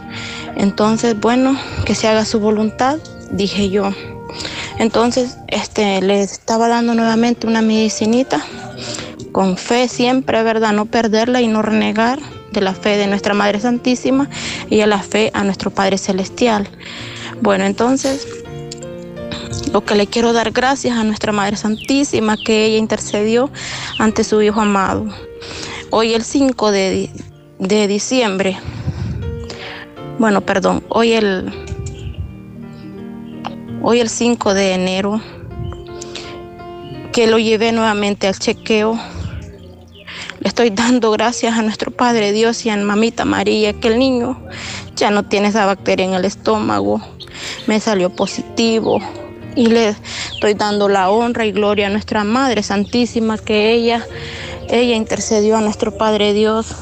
Entonces, 0.56 1.18
bueno, 1.18 1.56
que 1.84 1.94
se 1.94 2.08
haga 2.08 2.24
su 2.24 2.40
voluntad, 2.40 2.98
dije 3.30 3.70
yo. 3.70 3.90
Entonces, 4.78 5.36
este, 5.48 6.00
le 6.00 6.22
estaba 6.22 6.68
dando 6.68 6.94
nuevamente 6.94 7.46
una 7.46 7.62
medicinita, 7.62 8.42
con 9.32 9.56
fe 9.56 9.88
siempre, 9.88 10.42
¿verdad? 10.42 10.72
No 10.72 10.86
perderla 10.86 11.40
y 11.40 11.48
no 11.48 11.62
renegar 11.62 12.18
de 12.52 12.60
la 12.60 12.74
fe 12.74 12.96
de 12.96 13.06
nuestra 13.06 13.34
Madre 13.34 13.60
Santísima 13.60 14.28
y 14.68 14.80
a 14.80 14.86
la 14.86 15.02
fe 15.02 15.30
a 15.34 15.44
nuestro 15.44 15.70
Padre 15.70 15.98
Celestial. 15.98 16.68
Bueno, 17.40 17.64
entonces, 17.64 18.26
lo 19.72 19.84
que 19.84 19.94
le 19.94 20.06
quiero 20.06 20.32
dar 20.32 20.50
gracias 20.50 20.96
a 20.96 21.04
nuestra 21.04 21.32
Madre 21.32 21.56
Santísima, 21.56 22.36
que 22.36 22.66
ella 22.66 22.78
intercedió 22.78 23.50
ante 23.98 24.24
su 24.24 24.42
Hijo 24.42 24.60
amado. 24.60 25.06
Hoy 25.90 26.14
el 26.14 26.24
5 26.24 26.70
de, 26.70 27.10
de 27.58 27.86
diciembre, 27.88 28.58
bueno, 30.18 30.42
perdón, 30.42 30.84
hoy 30.90 31.12
el, 31.12 31.50
hoy 33.82 34.00
el 34.00 34.08
5 34.08 34.54
de 34.54 34.74
enero, 34.74 35.20
que 37.12 37.26
lo 37.26 37.38
llevé 37.38 37.72
nuevamente 37.72 38.28
al 38.28 38.38
chequeo. 38.38 38.98
Le 40.40 40.48
estoy 40.48 40.70
dando 40.70 41.10
gracias 41.10 41.58
a 41.58 41.62
nuestro 41.62 41.90
Padre 41.90 42.32
Dios 42.32 42.64
y 42.64 42.70
a 42.70 42.76
Mamita 42.76 43.26
María 43.26 43.74
que 43.74 43.88
el 43.88 43.98
niño 43.98 44.40
ya 44.96 45.10
no 45.10 45.24
tiene 45.24 45.48
esa 45.48 45.66
bacteria 45.66 46.06
en 46.06 46.14
el 46.14 46.24
estómago. 46.24 47.00
Me 47.66 47.78
salió 47.78 48.08
positivo 48.10 49.00
y 49.54 49.66
le 49.66 49.94
estoy 50.32 50.54
dando 50.54 50.88
la 50.88 51.10
honra 51.10 51.44
y 51.44 51.52
gloria 51.52 51.88
a 51.88 51.90
nuestra 51.90 52.24
Madre 52.24 52.62
Santísima 52.62 53.36
que 53.36 53.72
ella 53.72 54.06
ella 54.70 54.94
intercedió 54.94 55.58
a 55.58 55.60
nuestro 55.60 55.98
Padre 55.98 56.32
Dios. 56.32 56.74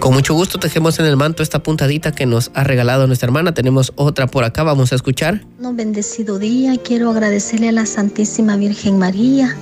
Con 0.00 0.12
mucho 0.12 0.34
gusto 0.34 0.58
tejemos 0.58 0.98
en 0.98 1.06
el 1.06 1.16
manto 1.16 1.42
esta 1.42 1.62
puntadita 1.62 2.12
que 2.12 2.26
nos 2.26 2.50
ha 2.52 2.62
regalado 2.62 3.06
nuestra 3.06 3.26
hermana. 3.26 3.54
Tenemos 3.54 3.92
otra 3.96 4.26
por 4.26 4.44
acá, 4.44 4.62
vamos 4.64 4.92
a 4.92 4.96
escuchar. 4.96 5.44
Un 5.60 5.76
bendecido 5.76 6.38
día. 6.38 6.76
Quiero 6.76 7.10
agradecerle 7.10 7.70
a 7.70 7.72
la 7.72 7.86
Santísima 7.86 8.56
Virgen 8.56 8.98
María 8.98 9.56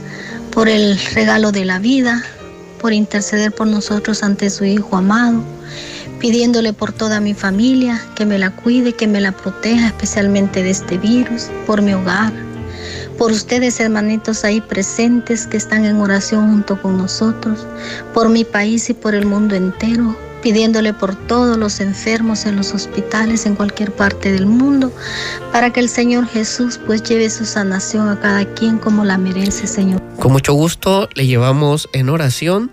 por 0.55 0.69
el 0.69 0.97
regalo 1.15 1.51
de 1.51 1.65
la 1.65 1.81
vida, 1.81 2.23
por 2.81 2.93
interceder 2.93 3.51
por 3.51 3.67
nosotros 3.67 4.23
ante 4.23 4.49
su 4.51 4.65
Hijo 4.65 4.97
amado, 4.97 5.43
pidiéndole 6.21 6.73
por 6.73 6.93
toda 6.93 7.19
mi 7.21 7.35
familia 7.35 8.01
que 8.15 8.25
me 8.25 8.39
la 8.39 8.55
cuide, 8.55 8.93
que 8.93 9.09
me 9.09 9.21
la 9.21 9.33
proteja 9.33 9.89
especialmente 9.89 10.63
de 10.63 10.71
este 10.71 10.97
virus, 10.97 11.49
por 11.67 11.83
mi 11.83 11.93
hogar, 11.93 12.33
por 13.19 13.33
ustedes 13.33 13.81
hermanitos 13.81 14.45
ahí 14.45 14.61
presentes 14.61 15.49
que 15.49 15.57
están 15.57 15.85
en 15.85 15.97
oración 15.97 16.49
junto 16.51 16.81
con 16.81 16.99
nosotros, 16.99 17.67
por 18.13 18.29
mi 18.29 18.45
país 18.45 18.89
y 18.89 18.95
por 18.95 19.17
el 19.17 19.27
mundo 19.27 19.57
entero, 19.57 20.17
pidiéndole 20.41 20.93
por 20.93 21.17
todos 21.27 21.57
los 21.57 21.81
enfermos 21.81 22.47
en 22.47 22.55
los 22.55 22.75
hospitales 22.75 23.45
en 23.45 23.57
cualquier 23.57 23.91
parte 23.91 24.31
del 24.31 24.47
mundo, 24.47 24.93
para 25.51 25.73
que 25.73 25.81
el 25.81 25.89
Señor 25.89 26.29
Jesús 26.29 26.79
pues 26.87 27.03
lleve 27.03 27.29
su 27.29 27.45
sanación 27.45 28.09
a 28.09 28.21
cada 28.21 28.45
quien 28.55 28.79
como 28.79 29.05
la 29.05 29.19
merece, 29.19 29.67
Señor. 29.67 30.04
Con 30.25 30.33
mucho 30.33 30.55
gusto 30.55 31.11
le 31.13 31.27
llevamos 31.27 31.91
en 31.93 32.09
oración. 32.09 32.71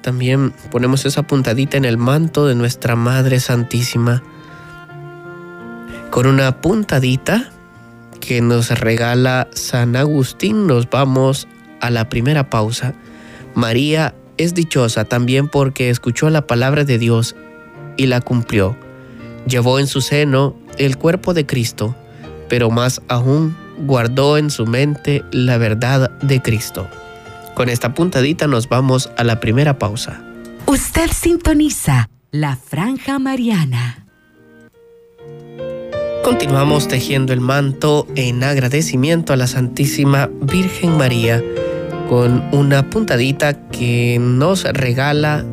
También 0.00 0.52
ponemos 0.72 1.06
esa 1.06 1.22
puntadita 1.22 1.76
en 1.76 1.84
el 1.84 1.96
manto 1.96 2.48
de 2.48 2.56
nuestra 2.56 2.96
Madre 2.96 3.38
Santísima. 3.38 4.20
Con 6.10 6.26
una 6.26 6.60
puntadita 6.60 7.52
que 8.18 8.40
nos 8.40 8.70
regala 8.80 9.46
San 9.52 9.94
Agustín, 9.94 10.66
nos 10.66 10.90
vamos 10.90 11.46
a 11.80 11.88
la 11.90 12.08
primera 12.08 12.50
pausa. 12.50 12.94
María 13.54 14.16
es 14.36 14.52
dichosa 14.52 15.04
también 15.04 15.46
porque 15.46 15.88
escuchó 15.88 16.30
la 16.30 16.48
palabra 16.48 16.82
de 16.82 16.98
Dios 16.98 17.36
y 17.96 18.06
la 18.06 18.20
cumplió. 18.20 18.76
Llevó 19.46 19.78
en 19.78 19.86
su 19.86 20.00
seno 20.00 20.56
el 20.78 20.96
cuerpo 20.96 21.32
de 21.32 21.46
Cristo, 21.46 21.94
pero 22.48 22.72
más 22.72 23.00
aún 23.06 23.61
guardó 23.78 24.38
en 24.38 24.50
su 24.50 24.66
mente 24.66 25.24
la 25.32 25.58
verdad 25.58 26.10
de 26.20 26.40
Cristo. 26.40 26.88
Con 27.54 27.68
esta 27.68 27.94
puntadita 27.94 28.46
nos 28.46 28.68
vamos 28.68 29.10
a 29.16 29.24
la 29.24 29.40
primera 29.40 29.78
pausa. 29.78 30.22
Usted 30.66 31.10
sintoniza 31.10 32.08
la 32.30 32.56
franja 32.56 33.18
mariana. 33.18 34.06
Continuamos 36.24 36.88
tejiendo 36.88 37.32
el 37.32 37.40
manto 37.40 38.06
en 38.14 38.42
agradecimiento 38.44 39.32
a 39.32 39.36
la 39.36 39.46
Santísima 39.46 40.30
Virgen 40.40 40.96
María 40.96 41.42
con 42.08 42.44
una 42.52 42.88
puntadita 42.88 43.68
que 43.70 44.18
nos 44.20 44.64
regala 44.64 45.44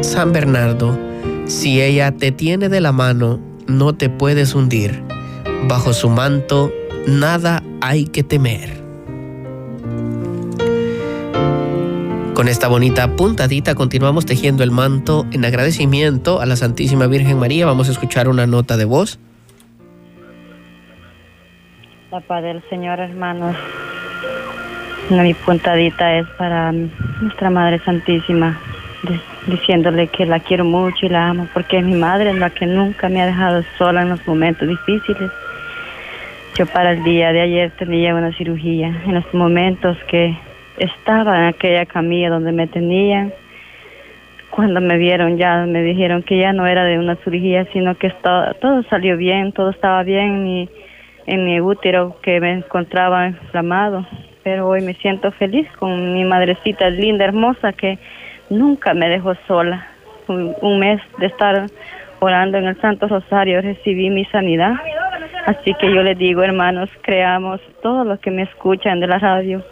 San 0.00 0.32
Bernardo. 0.32 0.98
Si 1.46 1.82
ella 1.82 2.12
te 2.12 2.32
tiene 2.32 2.68
de 2.68 2.80
la 2.80 2.92
mano, 2.92 3.40
no 3.66 3.94
te 3.94 4.08
puedes 4.08 4.54
hundir. 4.54 5.02
Bajo 5.68 5.92
su 5.92 6.08
manto, 6.08 6.72
nada 7.06 7.62
hay 7.80 8.06
que 8.06 8.22
temer. 8.22 8.82
Con 12.34 12.48
esta 12.48 12.66
bonita 12.66 13.14
puntadita 13.14 13.74
continuamos 13.74 14.26
tejiendo 14.26 14.62
el 14.62 14.70
manto 14.70 15.26
en 15.32 15.44
agradecimiento 15.44 16.40
a 16.40 16.46
la 16.46 16.56
Santísima 16.56 17.06
Virgen 17.06 17.38
María. 17.38 17.66
Vamos 17.66 17.88
a 17.88 17.92
escuchar 17.92 18.28
una 18.28 18.46
nota 18.46 18.76
de 18.76 18.84
voz. 18.84 19.18
La 22.10 22.20
paz 22.20 22.42
del 22.42 22.62
Señor, 22.68 23.00
hermanos. 23.00 23.56
Mi 25.10 25.34
puntadita 25.34 26.18
es 26.18 26.26
para 26.38 26.72
nuestra 26.72 27.50
Madre 27.50 27.80
Santísima, 27.84 28.58
diciéndole 29.46 30.06
que 30.08 30.24
la 30.24 30.40
quiero 30.40 30.64
mucho 30.64 31.06
y 31.06 31.10
la 31.10 31.28
amo, 31.28 31.48
porque 31.52 31.78
es 31.78 31.84
mi 31.84 31.94
madre 31.94 32.32
la 32.34 32.50
que 32.50 32.66
nunca 32.66 33.08
me 33.08 33.20
ha 33.20 33.26
dejado 33.26 33.62
sola 33.76 34.02
en 34.02 34.10
los 34.10 34.26
momentos 34.26 34.68
difíciles. 34.68 35.30
Yo 36.54 36.66
para 36.66 36.92
el 36.92 37.02
día 37.02 37.32
de 37.32 37.40
ayer 37.40 37.70
tenía 37.78 38.14
una 38.14 38.32
cirugía. 38.36 38.88
En 39.06 39.14
los 39.14 39.34
momentos 39.34 39.96
que 40.08 40.36
estaba 40.76 41.38
en 41.38 41.44
aquella 41.46 41.86
camilla 41.86 42.28
donde 42.28 42.52
me 42.52 42.66
tenían, 42.66 43.32
cuando 44.50 44.82
me 44.82 44.98
vieron 44.98 45.38
ya 45.38 45.64
me 45.66 45.82
dijeron 45.82 46.22
que 46.22 46.38
ya 46.38 46.52
no 46.52 46.66
era 46.66 46.84
de 46.84 46.98
una 46.98 47.16
cirugía, 47.16 47.64
sino 47.72 47.94
que 47.94 48.10
todo 48.60 48.82
salió 48.90 49.16
bien, 49.16 49.52
todo 49.52 49.70
estaba 49.70 50.02
bien 50.02 50.46
y 50.46 50.68
en 51.26 51.46
mi 51.46 51.58
útero 51.60 52.16
que 52.22 52.38
me 52.38 52.52
encontraba 52.52 53.28
inflamado. 53.28 54.06
Pero 54.42 54.68
hoy 54.68 54.82
me 54.82 54.92
siento 54.94 55.30
feliz 55.32 55.66
con 55.78 56.12
mi 56.12 56.24
madrecita 56.24 56.90
linda, 56.90 57.24
hermosa, 57.24 57.72
que 57.72 57.98
nunca 58.50 58.92
me 58.92 59.08
dejó 59.08 59.34
sola. 59.46 59.86
Un, 60.28 60.78
mes 60.78 61.00
de 61.18 61.26
estar 61.26 61.66
orando 62.20 62.58
en 62.58 62.66
el 62.66 62.80
Santo 62.80 63.08
Rosario 63.08 63.60
recibí 63.60 64.10
mi 64.10 64.24
sanidad. 64.26 64.74
Así 65.46 65.74
que 65.74 65.92
yo 65.92 66.02
les 66.02 66.16
digo, 66.18 66.42
hermanos, 66.42 66.88
creamos 67.02 67.60
todos 67.82 68.06
los 68.06 68.20
que 68.20 68.30
me 68.30 68.42
escuchan 68.42 69.00
de 69.00 69.08
la 69.08 69.18
radio, 69.18 69.64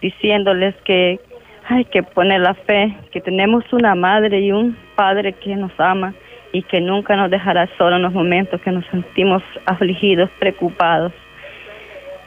diciéndoles 0.00 0.74
que 0.84 1.20
hay 1.68 1.84
que 1.84 2.02
poner 2.02 2.40
la 2.40 2.54
fe, 2.54 2.96
que 3.12 3.20
tenemos 3.20 3.64
una 3.72 3.94
madre 3.94 4.40
y 4.40 4.50
un 4.50 4.76
padre 4.96 5.32
que 5.34 5.54
nos 5.54 5.72
ama 5.78 6.12
y 6.52 6.62
que 6.62 6.80
nunca 6.80 7.16
nos 7.16 7.30
dejará 7.30 7.68
solo 7.78 7.96
en 7.96 8.02
los 8.02 8.12
momentos 8.12 8.60
que 8.62 8.72
nos 8.72 8.84
sentimos 8.86 9.42
afligidos, 9.64 10.28
preocupados. 10.38 11.12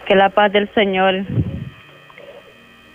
Que 0.05 0.15
la 0.15 0.29
paz 0.29 0.51
del 0.53 0.69
Señor 0.73 1.25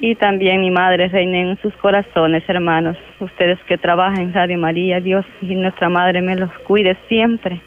y 0.01 0.15
también 0.15 0.63
mi 0.63 0.71
madre 0.71 1.09
reine 1.09 1.43
en 1.43 1.59
sus 1.61 1.75
corazones, 1.75 2.43
hermanos. 2.49 2.97
Ustedes 3.21 3.59
que 3.65 3.77
trabajan 3.77 4.23
en 4.23 4.33
Radio 4.33 4.57
María, 4.59 4.99
Dios 5.01 5.27
y 5.43 5.55
nuestra 5.55 5.91
madre 5.91 6.23
me 6.23 6.37
los 6.37 6.51
cuide 6.61 6.97
siempre, 7.09 7.61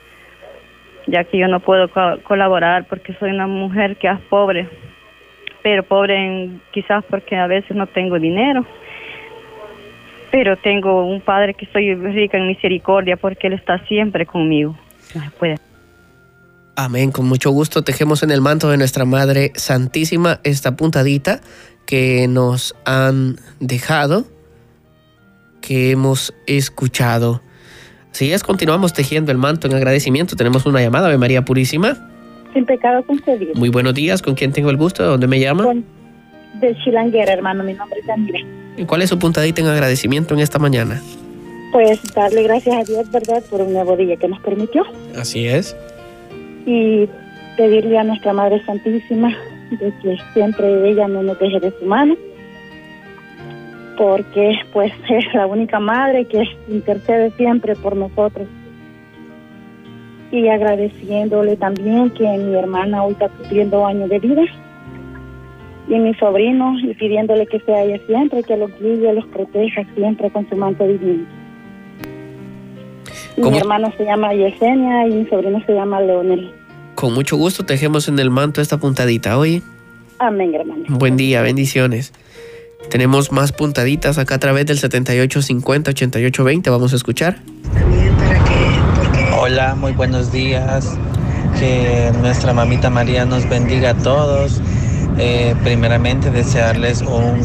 ya 1.07 1.23
que 1.23 1.37
yo 1.37 1.47
no 1.47 1.59
puedo 1.59 1.89
colaborar 2.23 2.85
porque 2.87 3.13
soy 3.19 3.31
una 3.31 3.47
mujer 3.47 3.97
que 3.97 4.07
es 4.07 4.19
pobre, 4.29 4.69
pero 5.61 5.83
pobre 5.83 6.49
quizás 6.71 7.03
porque 7.09 7.35
a 7.35 7.47
veces 7.47 7.75
no 7.75 7.87
tengo 7.87 8.19
dinero. 8.19 8.65
Pero 10.31 10.57
tengo 10.57 11.05
un 11.05 11.21
padre 11.21 11.53
que 11.53 11.67
soy 11.67 11.93
rica 11.93 12.37
en 12.37 12.47
misericordia 12.47 13.17
porque 13.17 13.47
Él 13.47 13.53
está 13.53 13.77
siempre 13.85 14.25
conmigo. 14.25 14.75
Amén, 16.75 17.11
con 17.11 17.27
mucho 17.27 17.51
gusto 17.51 17.83
tejemos 17.83 18.23
en 18.23 18.31
el 18.31 18.41
manto 18.41 18.69
de 18.69 18.77
nuestra 18.77 19.05
Madre 19.05 19.51
Santísima 19.55 20.39
esta 20.43 20.75
puntadita 20.75 21.41
que 21.85 22.27
nos 22.27 22.75
han 22.85 23.35
dejado, 23.59 24.25
que 25.61 25.91
hemos 25.91 26.33
escuchado. 26.47 27.41
Así 28.13 28.31
es, 28.31 28.43
continuamos 28.43 28.93
tejiendo 28.93 29.31
el 29.31 29.39
manto 29.39 29.65
en 29.67 29.73
agradecimiento. 29.73 30.35
Tenemos 30.35 30.67
una 30.67 30.79
llamada 30.79 31.09
de 31.09 31.17
María 31.17 31.43
Purísima. 31.43 31.97
Sin 32.53 32.63
pecado 32.63 33.03
concebido. 33.03 33.55
Muy 33.55 33.69
buenos 33.69 33.95
días, 33.95 34.21
¿con 34.21 34.35
quién 34.35 34.51
tengo 34.51 34.69
el 34.69 34.77
gusto? 34.77 35.01
¿De 35.01 35.09
dónde 35.09 35.25
me 35.25 35.39
llama? 35.39 35.65
de 36.61 36.75
Chilanguera, 36.83 37.33
hermano, 37.33 37.63
mi 37.63 37.73
nombre 37.73 37.99
es 37.99 38.05
Daniela. 38.05 38.39
¿Y 38.77 38.85
cuál 38.85 39.01
es 39.01 39.09
su 39.09 39.17
puntadita 39.17 39.61
en 39.61 39.67
agradecimiento 39.67 40.35
en 40.35 40.41
esta 40.41 40.59
mañana? 40.59 41.01
Pues 41.71 42.03
darle 42.13 42.43
gracias 42.43 42.75
a 42.75 42.83
Dios, 42.83 43.11
¿verdad?, 43.11 43.43
por 43.49 43.61
un 43.61 43.73
nuevo 43.73 43.97
día 43.97 44.15
que 44.17 44.27
nos 44.27 44.39
permitió. 44.41 44.83
Así 45.17 45.47
es. 45.47 45.75
Y 46.67 47.09
pedirle 47.57 47.97
a 47.97 48.03
nuestra 48.03 48.31
Madre 48.31 48.63
Santísima 48.63 49.35
de 49.71 49.91
que 50.03 50.17
siempre 50.35 50.87
ella 50.87 51.07
no 51.07 51.23
nos 51.23 51.39
deje 51.39 51.59
de 51.59 51.73
su 51.79 51.85
mano, 51.85 52.15
porque 53.97 54.55
pues 54.71 54.91
es 55.09 55.33
la 55.33 55.47
única 55.47 55.79
madre 55.79 56.25
que 56.25 56.43
intercede 56.67 57.31
siempre 57.31 57.75
por 57.75 57.95
nosotros. 57.95 58.47
Y 60.31 60.47
agradeciéndole 60.47 61.55
también 61.57 62.09
que 62.09 62.23
mi 62.23 62.55
hermana 62.55 63.03
hoy 63.03 63.13
está 63.13 63.29
cumpliendo 63.29 63.85
años 63.85 64.09
de 64.09 64.19
vida 64.19 64.41
y 65.87 65.99
mi 65.99 66.13
sobrino 66.15 66.79
y 66.79 66.93
pidiéndole 66.93 67.45
que 67.45 67.59
sea 67.59 67.83
ella 67.83 67.99
siempre, 68.07 68.43
que 68.43 68.57
los 68.57 68.71
guíe, 68.79 69.13
los 69.13 69.25
proteja 69.27 69.83
siempre 69.95 70.31
con 70.31 70.49
su 70.49 70.55
manto 70.55 70.87
divino. 70.87 71.25
Mi 73.37 73.57
hermano 73.57 73.91
se 73.97 74.05
llama 74.05 74.33
Yesenia 74.33 75.07
y 75.07 75.11
mi 75.11 75.25
sobrino 75.27 75.61
se 75.65 75.73
llama 75.73 76.01
Leonel. 76.01 76.51
Con 76.95 77.13
mucho 77.13 77.35
gusto 77.35 77.65
tejemos 77.65 78.07
en 78.07 78.19
el 78.19 78.29
manto 78.29 78.61
esta 78.61 78.77
puntadita 78.77 79.37
hoy. 79.37 79.61
Amén, 80.19 80.53
hermano. 80.53 80.83
Buen 80.87 81.17
día, 81.17 81.41
bendiciones. 81.41 82.13
Tenemos 82.89 83.31
más 83.31 83.51
puntaditas 83.51 84.17
acá 84.17 84.35
a 84.35 84.39
través 84.39 84.65
del 84.65 84.79
7850-8820. 84.79 86.69
Vamos 86.69 86.93
a 86.93 86.95
escuchar. 86.95 87.37
Hola, 89.37 89.75
muy 89.75 89.91
buenos 89.93 90.31
días. 90.31 90.97
Que 91.59 92.11
nuestra 92.21 92.53
mamita 92.53 92.89
María 92.89 93.25
nos 93.25 93.47
bendiga 93.49 93.91
a 93.91 93.93
todos. 93.95 94.61
Eh, 95.17 95.55
primeramente, 95.63 96.31
desearles 96.31 97.01
un, 97.01 97.39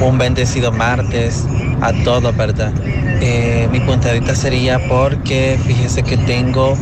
un 0.00 0.18
bendecido 0.18 0.72
martes 0.72 1.44
a 1.80 1.92
todos, 2.04 2.36
¿verdad? 2.36 2.72
Eh, 3.20 3.68
mi 3.70 3.80
puntadita 3.80 4.34
sería 4.34 4.78
porque 4.88 5.58
fíjese 5.66 6.02
que 6.02 6.16
tengo 6.16 6.76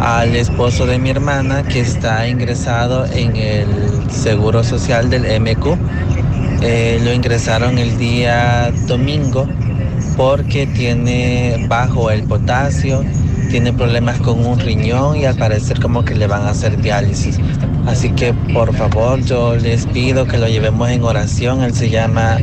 al 0.00 0.34
esposo 0.36 0.86
de 0.86 0.98
mi 0.98 1.10
hermana 1.10 1.62
que 1.62 1.80
está 1.80 2.26
ingresado 2.28 3.06
en 3.06 3.36
el 3.36 3.66
Seguro 4.10 4.62
Social 4.62 5.10
del 5.10 5.22
MQ. 5.40 5.76
Eh, 6.62 7.00
lo 7.02 7.12
ingresaron 7.12 7.76
el 7.78 7.98
día 7.98 8.72
domingo 8.86 9.48
porque 10.16 10.66
tiene 10.66 11.66
bajo 11.68 12.10
el 12.10 12.22
potasio, 12.22 13.04
tiene 13.50 13.72
problemas 13.72 14.18
con 14.20 14.46
un 14.46 14.60
riñón 14.60 15.16
y 15.16 15.24
al 15.24 15.34
parecer 15.36 15.80
como 15.80 16.04
que 16.04 16.14
le 16.14 16.28
van 16.28 16.42
a 16.42 16.50
hacer 16.50 16.80
diálisis. 16.80 17.40
Así 17.86 18.10
que 18.10 18.32
por 18.54 18.72
favor 18.76 19.20
yo 19.24 19.56
les 19.56 19.86
pido 19.86 20.24
que 20.26 20.38
lo 20.38 20.46
llevemos 20.46 20.88
en 20.88 21.02
oración. 21.02 21.62
Él 21.62 21.74
se 21.74 21.90
llama 21.90 22.38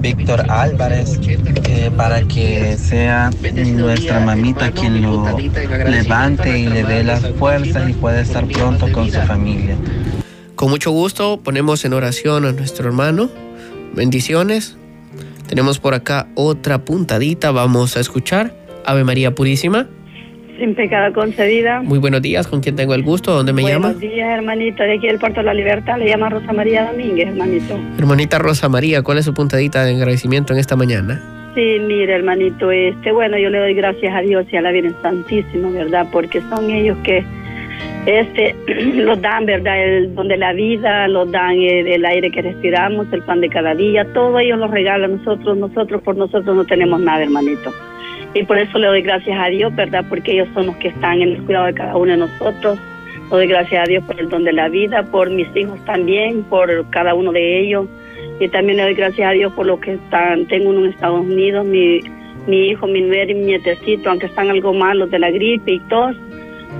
Víctor 0.00 0.44
Álvarez 0.50 1.20
eh, 1.68 1.90
para 1.96 2.22
que 2.22 2.76
sea 2.76 3.30
nuestra 3.54 4.18
mamita 4.18 4.72
quien 4.72 5.02
lo 5.02 5.38
levante 5.86 6.58
y 6.58 6.66
le 6.66 6.82
dé 6.82 7.04
las 7.04 7.24
fuerzas 7.38 7.88
y 7.88 7.92
pueda 7.92 8.20
estar 8.20 8.44
pronto 8.46 8.90
con 8.90 9.08
su 9.10 9.20
familia. 9.20 9.76
Con 10.56 10.70
mucho 10.70 10.90
gusto 10.90 11.40
ponemos 11.40 11.84
en 11.84 11.92
oración 11.92 12.44
a 12.44 12.52
nuestro 12.52 12.88
hermano. 12.88 13.30
Bendiciones. 13.94 14.76
Tenemos 15.48 15.78
por 15.78 15.94
acá 15.94 16.28
otra 16.34 16.84
puntadita. 16.84 17.50
Vamos 17.50 17.96
a 17.96 18.00
escuchar. 18.00 18.54
Ave 18.84 19.04
María 19.04 19.34
Purísima 19.34 19.88
sin 20.62 20.74
pecado 20.76 21.12
concedida. 21.12 21.82
Muy 21.82 21.98
buenos 21.98 22.22
días, 22.22 22.46
¿con 22.46 22.60
quién 22.60 22.76
tengo 22.76 22.94
el 22.94 23.02
gusto? 23.02 23.32
¿Dónde 23.32 23.52
me 23.52 23.62
llama? 23.62 23.92
Buenos 23.92 24.00
días, 24.00 24.28
hermanito, 24.28 24.84
de 24.84 24.94
aquí 24.94 25.08
del 25.08 25.18
Puerto 25.18 25.40
de 25.40 25.46
la 25.46 25.54
Libertad, 25.54 25.98
le 25.98 26.08
llama 26.08 26.28
Rosa 26.28 26.52
María 26.52 26.86
Domínguez, 26.90 27.28
hermanito. 27.28 27.78
Hermanita 27.98 28.38
Rosa 28.38 28.68
María, 28.68 29.02
¿cuál 29.02 29.18
es 29.18 29.24
su 29.24 29.34
puntadita 29.34 29.84
de 29.84 29.96
agradecimiento 29.96 30.52
en 30.52 30.60
esta 30.60 30.76
mañana? 30.76 31.20
Sí, 31.56 31.78
mire, 31.80 32.14
hermanito, 32.14 32.70
este, 32.70 33.10
bueno, 33.10 33.36
yo 33.38 33.50
le 33.50 33.58
doy 33.58 33.74
gracias 33.74 34.14
a 34.14 34.20
Dios 34.20 34.46
y 34.52 34.56
a 34.56 34.62
la 34.62 34.70
Virgen 34.70 34.94
Santísima, 35.02 35.68
¿verdad? 35.70 36.06
Porque 36.12 36.40
son 36.48 36.70
ellos 36.70 36.96
que 37.02 37.24
este 38.06 38.54
los 38.94 39.20
dan, 39.20 39.46
¿verdad? 39.46 39.82
El 39.82 40.14
donde 40.14 40.36
la 40.36 40.52
vida, 40.52 41.06
los 41.08 41.30
dan 41.30 41.60
el, 41.60 42.04
aire 42.04 42.30
que 42.30 42.42
respiramos, 42.42 43.06
el 43.12 43.22
pan 43.22 43.40
de 43.40 43.48
cada 43.48 43.74
día, 43.74 44.04
todo 44.12 44.38
ellos 44.38 44.58
los 44.58 44.70
regalan 44.70 45.18
nosotros, 45.18 45.56
nosotros 45.56 46.02
por 46.02 46.16
nosotros 46.16 46.56
no 46.56 46.64
tenemos 46.64 47.00
nada, 47.00 47.22
hermanito. 47.22 47.72
Y 48.34 48.44
por 48.44 48.58
eso 48.58 48.78
le 48.78 48.86
doy 48.86 49.02
gracias 49.02 49.38
a 49.38 49.48
Dios, 49.48 49.74
¿verdad? 49.76 50.04
Porque 50.08 50.32
ellos 50.32 50.48
son 50.54 50.66
los 50.66 50.76
que 50.76 50.88
están 50.88 51.20
en 51.20 51.32
el 51.32 51.42
cuidado 51.42 51.66
de 51.66 51.74
cada 51.74 51.96
uno 51.96 52.12
de 52.12 52.18
nosotros. 52.18 52.78
Le 53.30 53.36
doy 53.36 53.46
gracias 53.46 53.82
a 53.82 53.88
Dios 53.88 54.04
por 54.04 54.18
el 54.18 54.28
don 54.28 54.44
de 54.44 54.52
la 54.52 54.68
vida, 54.68 55.02
por 55.04 55.30
mis 55.30 55.48
hijos 55.54 55.82
también, 55.84 56.42
por 56.44 56.88
cada 56.90 57.14
uno 57.14 57.30
de 57.30 57.60
ellos. 57.60 57.86
Y 58.40 58.48
también 58.48 58.78
le 58.78 58.84
doy 58.84 58.94
gracias 58.94 59.28
a 59.28 59.32
Dios 59.32 59.52
por 59.52 59.66
los 59.66 59.78
que 59.80 59.92
están, 59.92 60.46
tengo 60.48 60.70
uno 60.70 60.80
en 60.80 60.86
Estados 60.86 61.20
Unidos, 61.20 61.64
mi, 61.64 62.00
mi 62.46 62.70
hijo, 62.70 62.86
mi 62.86 63.02
nuera 63.02 63.30
y 63.30 63.34
mi 63.34 63.44
nietecito, 63.44 64.10
aunque 64.10 64.26
están 64.26 64.50
algo 64.50 64.72
malos 64.72 65.10
de 65.10 65.18
la 65.18 65.30
gripe 65.30 65.72
y 65.72 65.80
tos. 65.80 66.16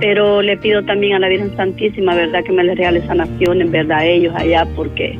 Pero 0.00 0.42
le 0.42 0.56
pido 0.56 0.82
también 0.84 1.14
a 1.14 1.18
la 1.20 1.28
Virgen 1.28 1.56
Santísima, 1.56 2.14
¿verdad? 2.14 2.42
Que 2.44 2.52
me 2.52 2.64
les 2.64 2.76
regale 2.76 3.06
sanación, 3.06 3.60
en 3.60 3.70
verdad, 3.70 3.98
a 3.98 4.04
ellos 4.04 4.34
allá, 4.36 4.66
porque 4.74 5.16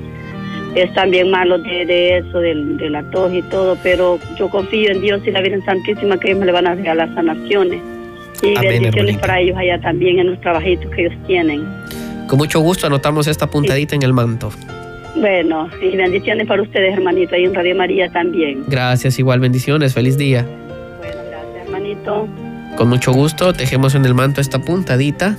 están 0.74 1.10
bien 1.10 1.30
malos 1.30 1.62
de, 1.64 1.86
de 1.86 2.18
eso, 2.18 2.40
del, 2.40 2.76
de 2.78 2.90
la 2.90 3.02
tos 3.10 3.32
y 3.32 3.42
todo, 3.42 3.76
pero 3.82 4.18
yo 4.38 4.48
confío 4.48 4.90
en 4.90 5.00
Dios 5.00 5.20
y 5.26 5.30
la 5.30 5.40
Virgen 5.40 5.64
Santísima 5.64 6.18
que 6.18 6.28
ellos 6.28 6.40
me 6.40 6.46
le 6.46 6.52
van 6.52 6.66
a 6.66 6.74
regalar 6.74 7.14
sanaciones. 7.14 7.80
Y 8.42 8.58
bendiciones 8.58 9.18
para 9.18 9.38
ellos 9.38 9.56
allá 9.56 9.80
también 9.80 10.18
en 10.18 10.30
los 10.30 10.40
trabajitos 10.40 10.90
que 10.90 11.06
ellos 11.06 11.14
tienen. 11.26 11.64
Con 12.26 12.38
mucho 12.38 12.60
gusto 12.60 12.86
anotamos 12.86 13.28
esta 13.28 13.46
puntadita 13.46 13.94
en 13.94 14.02
el 14.02 14.12
manto. 14.12 14.50
Bueno, 15.14 15.68
y 15.80 15.94
bendiciones 15.96 16.46
para 16.46 16.62
ustedes, 16.62 16.94
hermanito, 16.94 17.36
y 17.36 17.44
en 17.44 17.54
Radio 17.54 17.76
María 17.76 18.10
también. 18.10 18.64
Gracias, 18.66 19.18
igual 19.18 19.40
bendiciones, 19.40 19.94
feliz 19.94 20.16
día. 20.16 20.44
Bueno, 20.98 21.20
gracias, 21.28 21.66
hermanito. 21.66 22.28
Con 22.76 22.88
mucho 22.88 23.12
gusto, 23.12 23.52
tejemos 23.52 23.94
en 23.94 24.06
el 24.06 24.14
manto 24.14 24.40
esta 24.40 24.58
puntadita. 24.58 25.36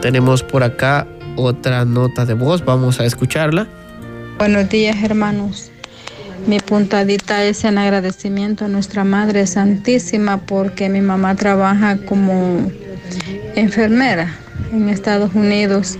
Tenemos 0.00 0.42
por 0.42 0.62
acá 0.62 1.06
otra 1.36 1.84
nota 1.84 2.24
de 2.24 2.34
voz, 2.34 2.64
vamos 2.64 3.00
a 3.00 3.04
escucharla. 3.04 3.66
Buenos 4.38 4.68
días, 4.68 4.96
hermanos. 5.02 5.70
Mi 6.46 6.60
puntadita 6.60 7.44
es 7.44 7.64
en 7.64 7.78
agradecimiento 7.78 8.64
a 8.64 8.68
nuestra 8.68 9.02
Madre 9.04 9.46
Santísima 9.46 10.38
porque 10.38 10.88
mi 10.88 11.00
mamá 11.00 11.34
trabaja 11.34 11.98
como 11.98 12.70
enfermera 13.56 14.34
en 14.72 14.88
Estados 14.88 15.34
Unidos 15.34 15.98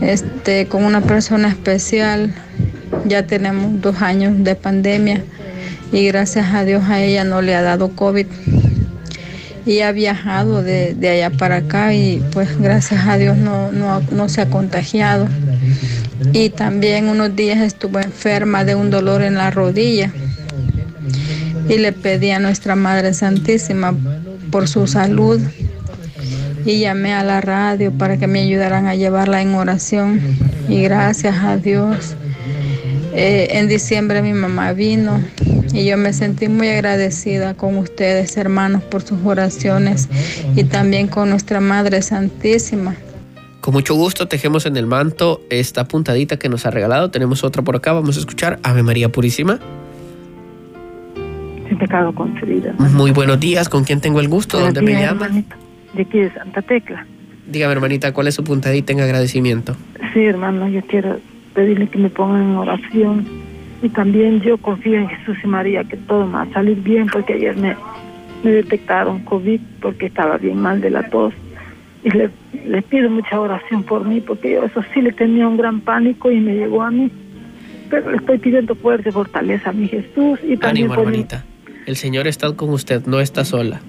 este, 0.00 0.66
con 0.66 0.84
una 0.84 1.00
persona 1.00 1.48
especial. 1.48 2.32
Ya 3.06 3.26
tenemos 3.26 3.80
dos 3.80 4.00
años 4.00 4.44
de 4.44 4.54
pandemia 4.54 5.24
y 5.92 6.06
gracias 6.06 6.54
a 6.54 6.64
Dios 6.64 6.84
a 6.84 7.02
ella 7.02 7.24
no 7.24 7.42
le 7.42 7.54
ha 7.54 7.62
dado 7.62 7.90
COVID. 7.90 8.26
Y 9.66 9.80
ha 9.80 9.92
viajado 9.92 10.62
de, 10.62 10.94
de 10.94 11.08
allá 11.08 11.30
para 11.30 11.56
acá 11.56 11.92
y 11.92 12.24
pues 12.32 12.58
gracias 12.58 13.06
a 13.06 13.18
Dios 13.18 13.36
no, 13.36 13.72
no, 13.72 14.00
no 14.12 14.28
se 14.28 14.40
ha 14.40 14.48
contagiado. 14.48 15.28
Y 16.32 16.50
también 16.50 17.08
unos 17.08 17.34
días 17.34 17.58
estuvo 17.58 17.98
enferma 17.98 18.64
de 18.64 18.74
un 18.74 18.90
dolor 18.90 19.22
en 19.22 19.34
la 19.34 19.50
rodilla. 19.50 20.12
Y 21.68 21.78
le 21.78 21.92
pedí 21.92 22.30
a 22.30 22.38
nuestra 22.38 22.76
Madre 22.76 23.12
Santísima 23.12 23.94
por 24.50 24.68
su 24.68 24.86
salud 24.86 25.40
y 26.64 26.80
llamé 26.80 27.14
a 27.14 27.22
la 27.22 27.40
radio 27.40 27.92
para 27.92 28.16
que 28.16 28.26
me 28.26 28.40
ayudaran 28.40 28.86
a 28.86 28.94
llevarla 28.94 29.40
en 29.40 29.54
oración 29.54 30.20
y 30.68 30.82
gracias 30.82 31.36
a 31.42 31.56
Dios. 31.56 32.16
Eh, 33.16 33.58
en 33.58 33.68
diciembre 33.68 34.20
mi 34.20 34.34
mamá 34.34 34.72
vino 34.72 35.22
y 35.72 35.86
yo 35.86 35.96
me 35.96 36.12
sentí 36.12 36.48
muy 36.48 36.68
agradecida 36.68 37.54
con 37.54 37.78
ustedes, 37.78 38.36
hermanos, 38.36 38.82
por 38.82 39.02
sus 39.02 39.18
oraciones 39.24 40.08
y 40.54 40.64
también 40.64 41.08
con 41.08 41.30
nuestra 41.30 41.60
Madre 41.60 42.02
Santísima. 42.02 42.94
Con 43.62 43.74
mucho 43.74 43.94
gusto 43.94 44.28
tejemos 44.28 44.66
en 44.66 44.76
el 44.76 44.86
manto 44.86 45.40
esta 45.50 45.88
puntadita 45.88 46.38
que 46.38 46.48
nos 46.48 46.66
ha 46.66 46.70
regalado. 46.70 47.10
Tenemos 47.10 47.42
otra 47.42 47.62
por 47.62 47.74
acá. 47.74 47.92
Vamos 47.92 48.16
a 48.16 48.20
escuchar 48.20 48.58
Ave 48.62 48.82
María 48.82 49.08
Purísima. 49.10 49.58
sin 51.68 51.78
pecado 51.78 52.14
concebida. 52.14 52.74
Muy 52.78 53.10
buenos 53.10 53.40
días. 53.40 53.68
¿Con 53.68 53.84
quién 53.84 54.00
tengo 54.00 54.20
el 54.20 54.28
gusto? 54.28 54.60
¿Dónde 54.60 54.82
me 54.82 54.92
llama? 54.92 55.28
De 55.94 56.02
aquí 56.02 56.18
de 56.20 56.32
Santa 56.32 56.62
Tecla. 56.62 57.06
Dígame, 57.46 57.72
hermanita, 57.72 58.12
¿cuál 58.12 58.28
es 58.28 58.34
su 58.34 58.44
puntadita 58.44 58.92
en 58.92 59.00
agradecimiento? 59.00 59.74
Sí, 60.12 60.20
hermano, 60.24 60.68
yo 60.68 60.82
quiero 60.82 61.18
pedirle 61.56 61.88
que 61.88 61.98
me 61.98 62.10
pongan 62.10 62.42
en 62.42 62.56
oración. 62.56 63.26
Y 63.82 63.88
también 63.88 64.40
yo 64.42 64.56
confío 64.58 64.98
en 64.98 65.08
Jesús 65.08 65.36
y 65.42 65.46
María 65.48 65.82
que 65.84 65.96
todo 65.96 66.30
va 66.30 66.42
a 66.42 66.52
salir 66.52 66.80
bien, 66.82 67.06
porque 67.12 67.32
ayer 67.34 67.56
me, 67.56 67.74
me 68.44 68.50
detectaron 68.52 69.20
COVID 69.24 69.60
porque 69.80 70.06
estaba 70.06 70.38
bien 70.38 70.60
mal 70.60 70.80
de 70.80 70.90
la 70.90 71.02
tos. 71.10 71.34
Y 72.04 72.10
le- 72.10 72.30
pido 72.82 73.10
mucha 73.10 73.40
oración 73.40 73.82
por 73.82 74.04
mí, 74.06 74.20
porque 74.20 74.52
yo 74.52 74.64
eso 74.64 74.82
sí 74.94 75.02
le 75.02 75.12
tenía 75.12 75.48
un 75.48 75.56
gran 75.56 75.80
pánico 75.80 76.30
y 76.30 76.38
me 76.40 76.54
llegó 76.54 76.82
a 76.82 76.90
mí. 76.90 77.10
Pero 77.90 78.10
le 78.12 78.18
estoy 78.18 78.38
pidiendo 78.38 78.74
fuerte 78.74 79.10
fortaleza 79.12 79.70
a 79.70 79.72
mi 79.72 79.88
Jesús 79.88 80.38
y 80.44 80.56
también 80.56 80.86
Ánimo, 80.86 80.94
hermanita. 80.94 81.44
El 81.86 81.96
Señor 81.96 82.26
está 82.26 82.52
con 82.54 82.70
usted, 82.70 83.04
no 83.06 83.20
está 83.20 83.44
sola. 83.44 83.80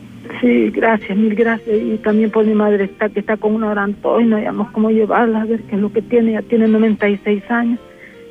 Sí, 0.41 0.69
gracias, 0.71 1.17
mil 1.17 1.35
gracias. 1.35 1.77
Y 1.81 1.97
también 1.97 2.31
por 2.31 2.45
mi 2.45 2.53
madre 2.53 2.85
está, 2.85 3.09
que 3.09 3.19
está 3.19 3.37
con 3.37 3.53
una 3.53 3.69
gran 3.69 3.93
tos 3.95 4.21
y 4.21 4.25
no 4.25 4.37
sabemos 4.37 4.69
cómo 4.71 4.89
llevarla, 4.89 5.41
a 5.41 5.45
ver 5.45 5.61
qué 5.63 5.75
es 5.75 5.81
lo 5.81 5.91
que 5.91 6.01
tiene. 6.01 6.33
Ya 6.33 6.41
tiene 6.41 6.67
96 6.67 7.43
años 7.49 7.79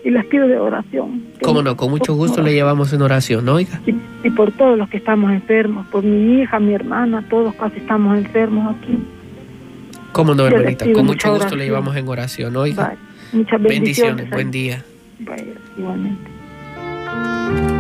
y 0.05 0.11
les 0.11 0.25
pido 0.27 0.47
de 0.47 0.59
oración. 0.59 1.25
Cómo 1.43 1.63
no, 1.63 1.77
con 1.77 1.91
mucho 1.91 2.15
gusto 2.15 2.41
le 2.41 2.53
llevamos 2.53 2.93
en 2.93 3.03
oración, 3.03 3.49
oiga. 3.49 3.81
Y 4.23 4.31
por 4.31 4.53
todos 4.53 4.79
los 4.79 4.89
que 4.89 4.99
estamos 4.99 5.33
enfermos, 5.33 5.87
por 5.89 6.05
mi 6.05 6.41
hija, 6.41 6.61
mi 6.61 6.75
hermana, 6.75 7.25
todos 7.29 7.55
casi 7.57 7.79
estamos 7.79 8.17
enfermos 8.17 8.77
aquí. 8.77 8.99
Cómo 10.13 10.35
no, 10.35 10.47
hermanita, 10.47 10.87
con 10.93 11.07
mucho 11.07 11.35
gusto 11.35 11.57
le 11.57 11.65
llevamos 11.65 11.97
en 11.97 12.07
oración, 12.07 12.57
oiga. 12.57 12.85
Vaya, 12.85 12.99
Muchas 13.33 13.61
Bendiciones, 13.61 14.17
bendiciones. 14.17 14.31
buen 14.31 14.51
día. 14.51 14.85
Vaya, 15.19 15.45
igualmente. 15.77 16.31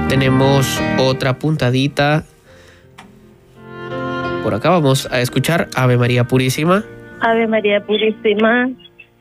Tenemos 0.08 0.80
otra 0.98 1.38
puntadita. 1.38 2.24
Por 4.46 4.54
acá 4.54 4.70
vamos 4.70 5.10
a 5.10 5.20
escuchar 5.20 5.66
Ave 5.74 5.98
María 5.98 6.22
Purísima. 6.22 6.84
Ave 7.18 7.48
María 7.48 7.80
Purísima, 7.84 8.70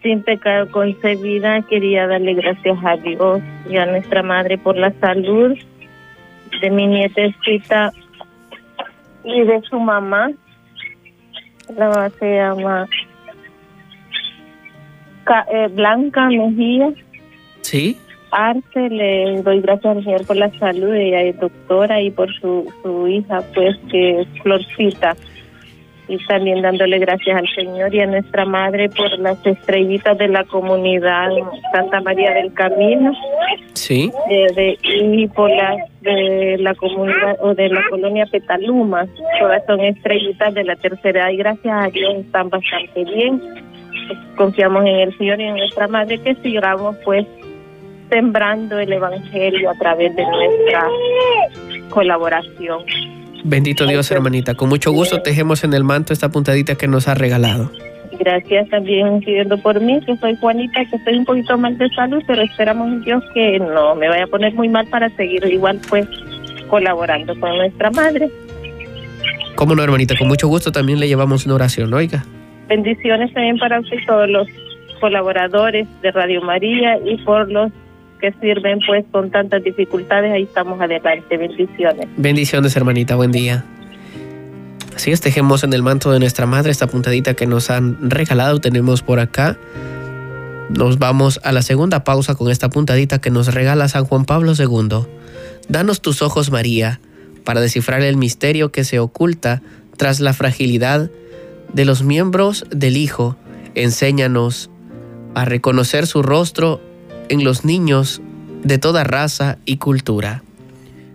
sin 0.04 0.22
pecado 0.22 0.70
concebida, 0.70 1.64
quería 1.64 2.06
darle 2.06 2.36
gracias 2.36 2.78
a 2.86 2.96
Dios 2.98 3.42
y 3.68 3.76
a 3.78 3.88
nuestra 3.88 4.22
Madre 4.22 4.60
por 4.60 4.78
la 4.78 4.94
salud 5.00 5.58
de 6.62 6.70
mi 6.70 6.86
nietecita 6.86 7.92
y 9.24 9.42
de 9.42 9.62
su 9.68 9.80
mamá. 9.80 10.30
La 11.76 11.90
mamá 11.90 12.12
se 12.20 12.36
llama 12.36 12.86
eh, 15.52 15.68
Blanca 15.72 16.28
Mejía. 16.28 16.94
¿Sí? 17.62 17.98
Arce, 18.36 18.90
le 18.90 19.42
doy 19.42 19.62
gracias 19.62 19.96
al 19.98 20.04
Señor 20.04 20.26
por 20.28 20.36
la 20.36 20.50
salud, 20.60 20.94
ella 20.94 21.22
es 21.22 21.40
doctora 21.40 22.02
y 22.02 22.12
por 22.12 22.32
su, 22.40 22.72
su 22.84 23.08
hija, 23.08 23.42
pues 23.54 23.76
que 23.90 24.22
es 24.22 24.28
Florcita. 24.44 25.16
Y 26.08 26.18
también 26.28 26.62
dándole 26.62 27.00
gracias 27.00 27.36
al 27.36 27.48
Señor 27.56 27.92
y 27.96 28.00
a 28.02 28.06
nuestra 28.06 28.46
Madre 28.46 28.90
por 28.90 29.18
las 29.18 29.44
estrellitas 29.44 30.16
de 30.20 30.28
la 30.28 30.44
comunidad 30.44 31.30
Santa 31.72 32.00
María 32.02 32.32
del 32.36 32.54
Camino 32.54 33.12
Sí. 33.74 34.12
de, 34.30 34.54
de- 34.54 34.78
y 34.84 35.28
por 35.30 35.50
las 35.50 35.78
de 36.02 36.58
la 36.60 36.76
comunidad 36.76 37.38
o 37.42 37.56
de 37.56 37.70
la 37.70 37.82
colonia 37.90 38.28
Petaluma. 38.28 39.08
Todas 39.40 39.66
son 39.66 39.80
estrellitas 39.80 40.54
de 40.54 40.64
la 40.66 40.76
tercera 40.76 41.22
edad 41.22 41.30
y 41.32 41.38
gracias 41.38 41.74
a 41.86 41.88
Dios 41.90 42.14
están 42.18 42.50
bastante 42.52 43.04
bien. 43.04 43.42
Confiamos 44.38 44.84
en 44.86 44.96
el 45.00 45.18
Señor 45.18 45.42
y 45.42 45.46
en 45.46 45.56
nuestra 45.56 45.88
Madre 45.88 46.20
que 46.20 46.36
sigamos 46.36 46.96
pues 47.04 47.26
sembrando 48.10 48.80
el 48.80 48.92
Evangelio 48.92 49.70
a 49.70 49.74
través 49.76 50.16
de 50.16 50.24
nuestra 50.24 50.88
colaboración. 51.90 52.84
Bendito 53.44 53.86
Dios, 53.86 54.10
hermanita. 54.12 54.56
Con 54.56 54.70
mucho 54.70 54.92
gusto 54.92 55.22
tejemos 55.22 55.64
en 55.64 55.74
el 55.74 55.84
manto 55.84 56.14
esta 56.14 56.30
puntadita 56.30 56.76
que 56.76 56.88
nos 56.88 57.08
ha 57.08 57.14
regalado. 57.14 57.72
Gracias 58.20 58.70
también 58.70 59.20
pidiendo 59.20 59.58
por 59.58 59.80
mí, 59.80 60.00
que 60.06 60.16
soy 60.18 60.36
Juanita, 60.38 60.86
que 60.86 60.96
estoy 60.96 61.18
un 61.18 61.26
poquito 61.26 61.58
mal 61.58 61.78
de 61.78 61.90
salud, 61.90 62.24
pero 62.26 62.42
esperamos 62.42 62.88
en 62.88 63.02
Dios 63.04 63.24
que 63.34 63.60
no 63.60 63.94
me 63.96 64.08
vaya 64.08 64.24
a 64.24 64.28
poner 64.28 64.54
muy 64.54 64.70
mal 64.70 64.88
para 64.88 65.10
seguir 65.12 65.44
igual 65.46 65.80
pues 65.90 66.08
colaborando 66.70 67.38
con 67.40 67.58
nuestra 67.58 67.92
Madre. 67.92 68.30
Cómo 69.56 69.76
no, 69.76 69.84
hermanita, 69.84 70.16
con 70.18 70.28
mucho 70.28 70.48
gusto 70.48 70.72
también 70.72 71.00
le 71.00 71.08
llevamos 71.08 71.46
una 71.46 71.56
oración, 71.56 71.94
oiga. 71.94 72.26
Bendiciones 72.68 73.32
también 73.34 73.58
para 73.58 73.80
usted 73.80 73.98
y 74.02 74.06
todos 74.06 74.30
los 74.30 74.48
colaboradores 75.00 75.88
de 76.02 76.12
Radio 76.12 76.42
María 76.42 76.98
y 77.06 77.18
por 77.18 77.52
los 77.52 77.72
sirven 78.40 78.80
pues 78.86 79.06
con 79.12 79.32
tantas 79.32 79.64
dificultades, 79.64 80.32
ahí 80.32 80.44
estamos 80.44 80.80
adelante. 80.80 81.38
Bendiciones. 81.38 82.08
Bendiciones, 82.18 82.76
hermanita, 82.76 83.16
buen 83.16 83.32
día. 83.32 83.66
Así 84.96 85.12
es, 85.12 85.20
tejemos 85.20 85.64
en 85.64 85.74
el 85.74 85.84
manto 85.84 86.12
de 86.12 86.20
nuestra 86.20 86.46
madre 86.46 86.72
esta 86.72 86.88
puntadita 86.88 87.34
que 87.34 87.46
nos 87.46 87.70
han 87.70 88.10
regalado. 88.10 88.62
Tenemos 88.62 89.02
por 89.02 89.20
acá. 89.20 89.58
Nos 90.70 90.98
vamos 91.00 91.40
a 91.44 91.52
la 91.52 91.62
segunda 91.62 92.04
pausa 92.04 92.36
con 92.36 92.50
esta 92.50 92.70
puntadita 92.70 93.20
que 93.20 93.30
nos 93.30 93.54
regala 93.54 93.90
San 93.90 94.06
Juan 94.06 94.26
Pablo 94.26 94.54
II. 94.58 95.06
Danos 95.68 96.02
tus 96.02 96.22
ojos, 96.22 96.50
María, 96.50 97.00
para 97.44 97.62
descifrar 97.62 98.02
el 98.02 98.18
misterio 98.18 98.72
que 98.72 98.84
se 98.84 99.00
oculta 99.00 99.62
tras 99.98 100.20
la 100.20 100.34
fragilidad 100.34 101.12
de 101.74 101.86
los 101.86 102.04
miembros 102.04 102.66
del 102.72 102.98
Hijo. 102.98 103.36
Enséñanos 103.76 104.70
a 105.34 105.44
reconocer 105.44 106.08
su 106.08 106.24
rostro 106.24 106.80
en 107.30 107.44
los 107.44 107.66
niños 107.66 108.22
de 108.64 108.78
toda 108.78 109.04
raza 109.04 109.58
y 109.66 109.78
cultura. 109.78 110.44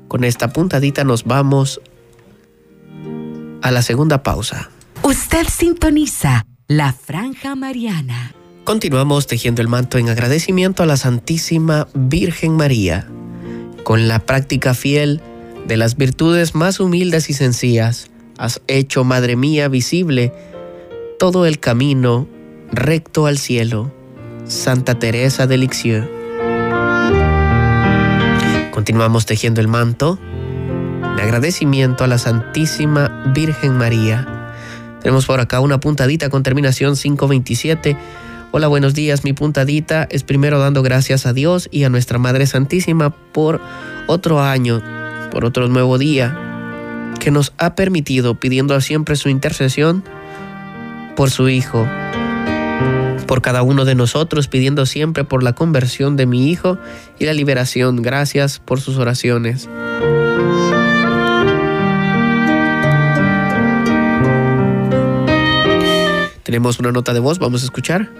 Con 0.08 0.24
esta 0.24 0.52
puntadita 0.52 1.04
nos 1.04 1.24
vamos 1.24 1.80
a 3.62 3.70
la 3.70 3.82
segunda 3.82 4.22
pausa. 4.22 4.70
Usted 5.02 5.46
sintoniza 5.48 6.46
la 6.68 6.92
Franja 6.92 7.54
Mariana. 7.54 8.34
Continuamos 8.64 9.26
tejiendo 9.26 9.62
el 9.62 9.68
manto 9.68 9.98
en 9.98 10.08
agradecimiento 10.08 10.82
a 10.82 10.86
la 10.86 10.96
Santísima 10.96 11.88
Virgen 11.94 12.56
María, 12.56 13.08
con 13.82 14.06
la 14.06 14.20
práctica 14.20 14.74
fiel 14.74 15.20
de 15.66 15.76
las 15.76 15.96
virtudes 15.96 16.54
más 16.54 16.78
humildes 16.80 17.30
y 17.30 17.34
sencillas. 17.34 18.10
Has 18.38 18.60
hecho, 18.68 19.04
Madre 19.04 19.36
mía, 19.36 19.68
visible 19.68 20.32
todo 21.18 21.46
el 21.46 21.58
camino 21.58 22.26
recto 22.72 23.26
al 23.26 23.38
cielo. 23.38 23.92
Santa 24.50 24.98
Teresa 24.98 25.46
de 25.46 25.56
Lisieux. 25.56 26.08
Continuamos 28.72 29.24
tejiendo 29.24 29.60
el 29.60 29.68
manto 29.68 30.18
en 31.02 31.20
agradecimiento 31.20 32.02
a 32.02 32.08
la 32.08 32.18
Santísima 32.18 33.30
Virgen 33.32 33.74
María. 33.78 34.26
Tenemos 35.02 35.26
por 35.26 35.38
acá 35.38 35.60
una 35.60 35.78
puntadita 35.78 36.30
con 36.30 36.42
terminación 36.42 36.96
527. 36.96 37.96
Hola, 38.50 38.66
buenos 38.66 38.92
días. 38.92 39.22
Mi 39.22 39.32
puntadita 39.32 40.08
es 40.10 40.24
primero 40.24 40.58
dando 40.58 40.82
gracias 40.82 41.26
a 41.26 41.32
Dios 41.32 41.68
y 41.70 41.84
a 41.84 41.88
nuestra 41.88 42.18
Madre 42.18 42.46
Santísima 42.46 43.10
por 43.10 43.60
otro 44.08 44.40
año, 44.40 44.82
por 45.30 45.44
otro 45.44 45.68
nuevo 45.68 45.96
día 45.96 46.36
que 47.20 47.30
nos 47.30 47.52
ha 47.56 47.76
permitido, 47.76 48.34
pidiendo 48.40 48.80
siempre 48.80 49.14
su 49.14 49.28
intercesión 49.28 50.02
por 51.14 51.30
su 51.30 51.48
Hijo, 51.48 51.86
por 53.30 53.42
cada 53.42 53.62
uno 53.62 53.84
de 53.84 53.94
nosotros, 53.94 54.48
pidiendo 54.48 54.86
siempre 54.86 55.22
por 55.22 55.44
la 55.44 55.52
conversión 55.52 56.16
de 56.16 56.26
mi 56.26 56.50
hijo 56.50 56.78
y 57.16 57.26
la 57.26 57.32
liberación. 57.32 58.02
Gracias 58.02 58.58
por 58.58 58.80
sus 58.80 58.98
oraciones. 58.98 59.68
Tenemos 66.42 66.80
una 66.80 66.90
nota 66.90 67.14
de 67.14 67.20
voz, 67.20 67.38
vamos 67.38 67.62
a 67.62 67.66
escuchar. 67.66 68.10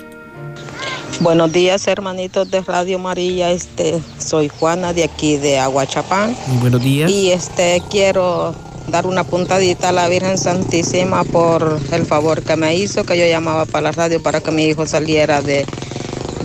Buenos 1.19 1.53
días, 1.53 1.89
hermanitos 1.89 2.49
de 2.49 2.61
Radio 2.61 3.01
María. 3.01 3.51
Este, 3.51 4.01
soy 4.19 4.49
Juana 4.49 4.93
de 4.93 5.03
aquí 5.03 5.39
de 5.39 5.59
Aguachapán. 5.59 6.37
buenos 6.61 6.85
días. 6.85 7.11
Y 7.11 7.33
este 7.33 7.83
quiero 7.91 8.55
dar 8.91 9.07
una 9.07 9.25
puntadita 9.25 9.91
a 9.91 9.93
la 9.93 10.09
Virgen 10.09 10.39
Santísima 10.39 11.25
por 11.25 11.79
el 11.93 12.07
favor 12.07 12.43
que 12.43 12.57
me 12.57 12.77
hizo, 12.77 13.05
que 13.05 13.19
yo 13.19 13.27
llamaba 13.27 13.67
para 13.67 13.83
la 13.83 13.93
radio 13.93 14.23
para 14.23 14.41
que 14.41 14.51
mi 14.51 14.65
hijo 14.65 14.87
saliera 14.87 15.43
de, 15.43 15.67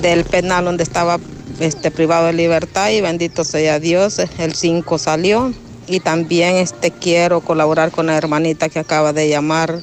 del 0.01 0.23
penal 0.25 0.65
donde 0.65 0.83
estaba 0.83 1.19
este, 1.59 1.91
privado 1.91 2.27
de 2.27 2.33
libertad 2.33 2.89
y 2.89 3.01
bendito 3.01 3.43
sea 3.43 3.79
Dios, 3.79 4.19
el 4.37 4.55
5 4.55 4.97
salió. 4.97 5.53
Y 5.87 5.99
también 5.99 6.55
este, 6.55 6.91
quiero 6.91 7.41
colaborar 7.41 7.91
con 7.91 8.07
la 8.07 8.17
hermanita 8.17 8.69
que 8.69 8.79
acaba 8.79 9.13
de 9.13 9.29
llamar 9.29 9.79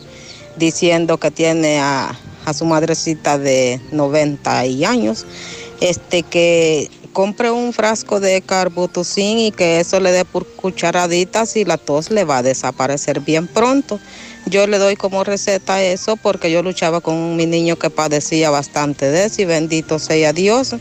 diciendo 0.57 1.19
que 1.19 1.31
tiene 1.31 1.81
a 1.81 2.19
a 2.45 2.53
su 2.53 2.65
madrecita 2.65 3.39
de 3.39 3.81
90 3.93 4.59
años, 4.59 5.25
este 5.81 6.23
que 6.23 6.91
compre 7.13 7.51
un 7.51 7.73
frasco 7.73 8.21
de 8.21 8.41
carbutucin 8.43 9.39
y 9.39 9.53
que 9.53 9.81
eso 9.81 10.01
le 10.01 10.13
dé 10.13 10.25
por 10.25 10.47
cucharaditas 10.47 11.57
y 11.57 11.65
la 11.65 11.77
tos 11.77 12.11
le 12.11 12.25
va 12.25 12.39
a 12.39 12.43
desaparecer 12.43 13.21
bien 13.21 13.47
pronto. 13.47 14.01
Yo 14.47 14.67
le 14.67 14.79
doy 14.79 14.97
como 14.97 15.23
receta 15.23 15.83
eso 15.83 16.17
porque 16.17 16.51
yo 16.51 16.63
luchaba 16.63 17.01
con 17.01 17.37
mi 17.37 17.47
niño 17.47 17.77
que 17.77 17.91
padecía 17.91 18.51
bastante 18.51 19.11
de 19.11 19.27
eso 19.27 19.43
y 19.43 19.45
bendito 19.45 19.99
sea 19.99 20.33
Dios. 20.33 20.75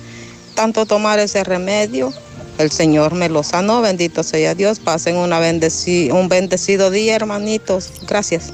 Tanto 0.55 0.85
tomar 0.85 1.19
ese 1.19 1.43
remedio, 1.43 2.11
el 2.57 2.71
Señor 2.71 3.13
me 3.13 3.29
lo 3.29 3.43
sanó, 3.43 3.81
bendito 3.81 4.23
sea 4.23 4.55
Dios. 4.55 4.79
Pasen 4.79 5.17
una 5.17 5.39
un 5.39 6.29
bendecido 6.29 6.89
día, 6.89 7.15
hermanitos. 7.15 7.91
Gracias. 8.07 8.53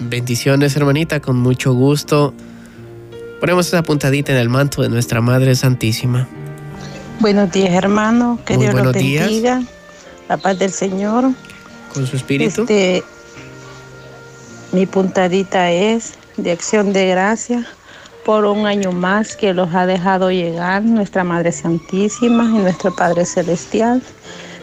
Bendiciones, 0.00 0.74
hermanita, 0.76 1.20
con 1.20 1.36
mucho 1.36 1.72
gusto. 1.72 2.34
Ponemos 3.40 3.68
esa 3.68 3.82
puntadita 3.82 4.32
en 4.32 4.38
el 4.38 4.48
manto 4.48 4.82
de 4.82 4.88
nuestra 4.88 5.20
Madre 5.20 5.54
Santísima. 5.54 6.28
Buenos 7.22 7.52
días, 7.52 7.72
hermano. 7.72 8.40
Que 8.44 8.56
Dios 8.56 8.74
los 8.74 8.92
bendiga. 8.92 9.62
La 10.28 10.38
paz 10.38 10.58
del 10.58 10.72
Señor. 10.72 11.30
Con 11.94 12.04
su 12.04 12.16
espíritu. 12.16 12.62
Este, 12.62 13.04
mi 14.72 14.86
puntadita 14.86 15.70
es 15.70 16.14
de 16.36 16.50
acción 16.50 16.92
de 16.92 17.06
gracia 17.06 17.64
por 18.24 18.44
un 18.44 18.66
año 18.66 18.90
más 18.90 19.36
que 19.36 19.54
los 19.54 19.72
ha 19.72 19.86
dejado 19.86 20.32
llegar 20.32 20.82
nuestra 20.82 21.22
Madre 21.22 21.52
Santísima 21.52 22.42
y 22.42 22.58
nuestro 22.58 22.92
Padre 22.92 23.24
Celestial, 23.24 24.02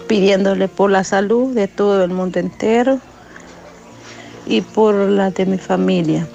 pidiéndole 0.09 0.67
por 0.67 0.91
la 0.91 1.05
salud 1.05 1.55
de 1.55 1.69
todo 1.69 2.03
el 2.03 2.11
mundo 2.11 2.39
entero 2.39 2.99
y 4.45 4.59
por 4.59 4.95
la 4.95 5.31
de 5.31 5.45
mi 5.45 5.57
familia. 5.57 6.27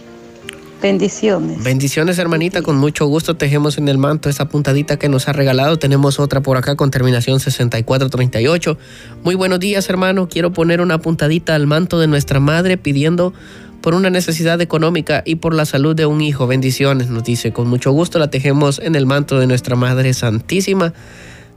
Bendiciones. 0.84 1.64
Bendiciones, 1.64 2.18
hermanita. 2.18 2.60
Con 2.60 2.76
mucho 2.76 3.06
gusto 3.06 3.38
tejemos 3.38 3.78
en 3.78 3.88
el 3.88 3.96
manto 3.96 4.28
esa 4.28 4.48
puntadita 4.50 4.98
que 4.98 5.08
nos 5.08 5.28
ha 5.28 5.32
regalado. 5.32 5.78
Tenemos 5.78 6.20
otra 6.20 6.42
por 6.42 6.58
acá 6.58 6.76
con 6.76 6.90
terminación 6.90 7.40
6438. 7.40 8.76
Muy 9.22 9.34
buenos 9.34 9.60
días, 9.60 9.88
hermano. 9.88 10.28
Quiero 10.28 10.52
poner 10.52 10.82
una 10.82 10.98
puntadita 10.98 11.54
al 11.54 11.66
manto 11.66 11.98
de 11.98 12.06
nuestra 12.06 12.38
madre 12.38 12.76
pidiendo 12.76 13.32
por 13.80 13.94
una 13.94 14.10
necesidad 14.10 14.60
económica 14.60 15.22
y 15.24 15.36
por 15.36 15.54
la 15.54 15.64
salud 15.64 15.96
de 15.96 16.04
un 16.04 16.20
hijo. 16.20 16.46
Bendiciones, 16.46 17.08
nos 17.08 17.24
dice. 17.24 17.50
Con 17.50 17.66
mucho 17.66 17.90
gusto 17.90 18.18
la 18.18 18.28
tejemos 18.28 18.78
en 18.78 18.94
el 18.94 19.06
manto 19.06 19.38
de 19.38 19.46
nuestra 19.46 19.76
Madre 19.76 20.12
Santísima. 20.12 20.92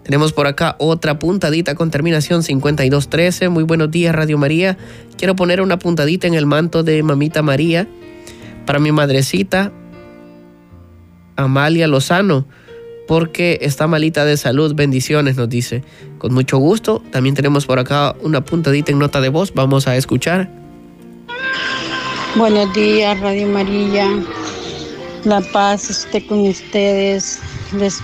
Tenemos 0.04 0.32
por 0.32 0.48
acá 0.48 0.78
otra 0.80 1.20
puntadita 1.20 1.76
con 1.76 1.92
terminación 1.92 2.44
5213. 2.44 3.50
Muy 3.50 3.66
buenos 3.66 3.92
días, 3.92 4.16
Radio 4.16 4.38
María. 4.38 4.78
Quiero 5.18 5.36
poner 5.36 5.60
una 5.60 5.78
puntadita 5.78 6.28
en 6.28 6.34
el 6.34 6.46
manto 6.46 6.84
de 6.84 7.04
Mamita 7.04 7.42
María 7.42 7.90
para 8.68 8.80
mi 8.80 8.92
madrecita, 8.92 9.72
Amalia 11.38 11.88
Lozano, 11.88 12.46
porque 13.08 13.58
está 13.62 13.88
malita 13.88 14.26
de 14.26 14.36
salud. 14.36 14.76
Bendiciones, 14.76 15.38
nos 15.38 15.50
dice. 15.50 15.84
Con 16.20 16.34
mucho 16.34 16.58
gusto. 16.58 17.02
También 17.12 17.34
tenemos 17.34 17.66
por 17.66 17.80
acá 17.80 18.16
una 18.22 18.44
puntadita 18.44 18.92
en 18.92 19.00
nota 19.00 19.22
de 19.22 19.30
voz. 19.30 19.54
Vamos 19.56 19.88
a 19.88 19.96
escuchar. 19.96 20.52
Buenos 22.36 22.72
días, 22.74 23.18
Radio 23.22 23.48
María. 23.48 24.10
La 25.24 25.40
paz 25.54 25.90
esté 25.90 26.28
con 26.28 26.42
ustedes. 26.42 27.40
Les 27.80 28.02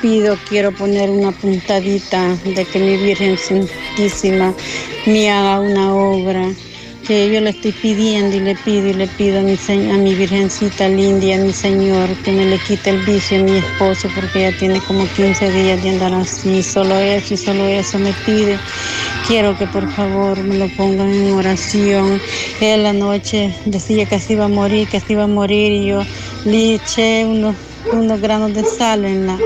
pido, 0.00 0.38
quiero 0.48 0.72
poner 0.72 1.10
una 1.10 1.32
puntadita 1.32 2.34
de 2.44 2.64
que 2.64 2.78
mi 2.78 2.96
Virgen 2.96 3.36
Santísima 3.36 4.54
me 5.06 5.30
haga 5.30 5.60
una 5.60 5.94
obra 5.94 6.48
que 7.08 7.32
yo 7.32 7.40
le 7.40 7.50
estoy 7.50 7.72
pidiendo 7.72 8.36
y 8.36 8.40
le 8.40 8.54
pido 8.54 8.86
y 8.88 8.92
le 8.92 9.06
pido 9.06 9.38
a 9.38 9.42
mi, 9.42 9.56
a 9.90 9.96
mi 9.96 10.14
Virgencita 10.14 10.90
linda 10.90 11.24
y 11.24 11.32
a 11.32 11.38
mi 11.38 11.54
Señor 11.54 12.14
que 12.22 12.30
me 12.30 12.44
le 12.44 12.58
quite 12.58 12.90
el 12.90 12.98
vicio 12.98 13.40
a 13.40 13.42
mi 13.42 13.56
esposo 13.56 14.10
porque 14.14 14.42
ya 14.42 14.52
tiene 14.58 14.78
como 14.82 15.06
15 15.08 15.50
días 15.50 15.82
de 15.82 15.88
andar 15.88 16.12
así, 16.12 16.62
solo 16.62 16.98
eso 16.98 17.32
y 17.32 17.36
solo 17.38 17.66
eso 17.66 17.98
me 17.98 18.12
pide. 18.26 18.58
Quiero 19.26 19.56
que 19.56 19.66
por 19.66 19.90
favor 19.90 20.36
me 20.44 20.58
lo 20.58 20.68
pongan 20.76 21.10
en 21.10 21.32
oración. 21.32 22.20
Él 22.60 22.82
la 22.82 22.92
noche 22.92 23.54
decía 23.64 24.04
que 24.04 24.20
se 24.20 24.34
iba 24.34 24.44
a 24.44 24.48
morir, 24.48 24.86
que 24.86 25.00
se 25.00 25.14
iba 25.14 25.24
a 25.24 25.28
morir 25.28 25.72
y 25.72 25.86
yo 25.86 26.02
le 26.44 26.74
eché 26.74 27.24
unos, 27.24 27.56
unos 27.90 28.20
granos 28.20 28.52
de 28.52 28.64
sal 28.64 29.06
en 29.06 29.26
la 29.26 29.38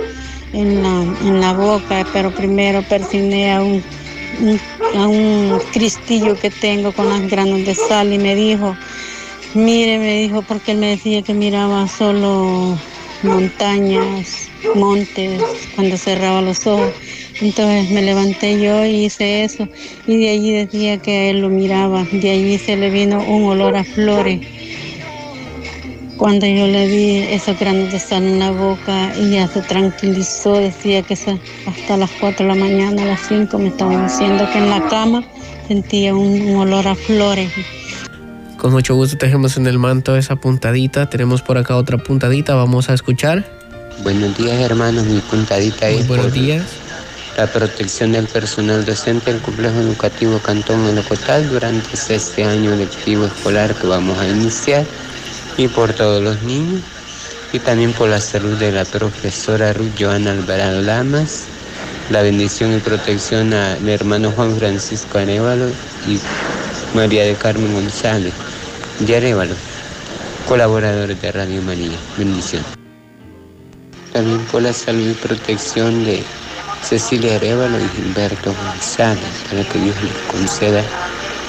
en 0.52 0.82
la, 0.82 1.02
en 1.22 1.40
la 1.40 1.52
boca, 1.52 2.04
pero 2.12 2.30
primero 2.34 2.82
persigné 2.82 3.52
a 3.52 3.62
un, 3.62 3.82
a 4.94 5.06
un 5.06 5.58
cristillo 5.72 6.38
que 6.38 6.50
tengo 6.50 6.92
con 6.92 7.08
las 7.08 7.30
granos 7.30 7.64
de 7.64 7.74
sal 7.74 8.12
y 8.12 8.18
me 8.18 8.34
dijo, 8.34 8.76
mire, 9.54 9.98
me 9.98 10.22
dijo, 10.22 10.42
porque 10.42 10.72
él 10.72 10.78
me 10.78 10.88
decía 10.88 11.22
que 11.22 11.34
miraba 11.34 11.88
solo 11.88 12.78
montañas, 13.22 14.48
montes, 14.74 15.42
cuando 15.74 15.96
cerraba 15.96 16.42
los 16.42 16.66
ojos. 16.66 16.92
Entonces 17.40 17.90
me 17.90 18.02
levanté 18.02 18.60
yo 18.60 18.84
y 18.84 19.06
hice 19.06 19.44
eso. 19.44 19.68
Y 20.06 20.18
de 20.18 20.30
allí 20.30 20.52
decía 20.52 20.98
que 20.98 21.30
él 21.30 21.40
lo 21.40 21.48
miraba, 21.48 22.04
de 22.12 22.30
allí 22.30 22.58
se 22.58 22.76
le 22.76 22.90
vino 22.90 23.22
un 23.24 23.44
olor 23.44 23.76
a 23.76 23.84
flores 23.84 24.40
cuando 26.22 26.46
yo 26.46 26.68
le 26.68 26.86
di 26.86 27.16
esos 27.34 27.58
granos 27.58 27.90
de 27.90 27.98
sal 27.98 28.22
en 28.22 28.38
la 28.38 28.52
boca 28.52 29.12
y 29.18 29.30
ya 29.30 29.48
se 29.48 29.60
tranquilizó, 29.60 30.54
decía 30.54 31.02
que 31.02 31.14
hasta 31.14 31.96
las 31.96 32.10
4 32.20 32.46
de 32.46 32.54
la 32.54 32.54
mañana, 32.54 33.02
a 33.02 33.06
las 33.06 33.26
5 33.26 33.58
me 33.58 33.70
estaba 33.70 34.04
diciendo 34.04 34.48
que 34.52 34.58
en 34.58 34.70
la 34.70 34.86
cama 34.88 35.24
sentía 35.66 36.14
un, 36.14 36.54
olor 36.54 36.86
a 36.86 36.94
flores. 36.94 37.50
Con 38.56 38.70
mucho 38.70 38.94
gusto 38.94 39.18
tejemos 39.18 39.56
en 39.56 39.66
el 39.66 39.80
manto 39.80 40.16
esa 40.16 40.36
puntadita. 40.36 41.10
Tenemos 41.10 41.42
por 41.42 41.58
acá 41.58 41.74
otra 41.74 41.98
puntadita, 41.98 42.54
vamos 42.54 42.88
a 42.88 42.94
escuchar. 42.94 43.44
Buenos 44.04 44.38
días 44.38 44.60
hermanos, 44.60 45.04
mi 45.06 45.18
puntadita 45.22 45.86
Muy 45.88 45.96
es 45.96 46.06
buenos 46.06 46.32
días. 46.32 46.62
la 47.36 47.48
protección 47.48 48.12
del 48.12 48.28
personal 48.28 48.84
docente 48.84 49.32
del 49.32 49.42
complejo 49.42 49.80
educativo 49.80 50.38
Cantón 50.38 50.84
Melocotal 50.84 51.48
durante 51.48 51.88
este 51.94 52.44
año 52.44 52.76
lectivo 52.76 53.26
escolar 53.26 53.74
que 53.74 53.88
vamos 53.88 54.16
a 54.20 54.28
iniciar 54.28 54.84
y 55.56 55.68
por 55.68 55.92
todos 55.92 56.22
los 56.22 56.42
niños 56.42 56.82
y 57.52 57.58
también 57.58 57.92
por 57.92 58.08
la 58.08 58.20
salud 58.20 58.56
de 58.58 58.72
la 58.72 58.84
profesora 58.84 59.72
Ruth 59.72 59.92
Joana 59.98 60.30
Alvarado 60.32 60.80
Lamas, 60.80 61.44
la 62.10 62.22
bendición 62.22 62.74
y 62.74 62.78
protección 62.78 63.52
al 63.52 63.86
hermano 63.88 64.30
Juan 64.32 64.56
Francisco 64.56 65.18
Arevalo 65.18 65.68
y 66.06 66.18
María 66.96 67.24
de 67.24 67.34
Carmen 67.34 67.74
González 67.74 68.32
de 69.00 69.16
Arevalo, 69.16 69.54
colaboradores 70.48 71.20
de 71.20 71.32
Radio 71.32 71.62
María. 71.62 71.98
Bendición. 72.16 72.64
También 74.12 74.44
por 74.46 74.62
la 74.62 74.72
salud 74.72 75.10
y 75.10 75.14
protección 75.14 76.04
de 76.04 76.22
Cecilia 76.82 77.36
Arevalo 77.36 77.78
y 77.78 77.88
Gilberto 77.88 78.54
González, 78.54 79.44
para 79.50 79.64
que 79.64 79.78
Dios 79.78 79.96
les 80.02 80.16
conceda 80.30 80.82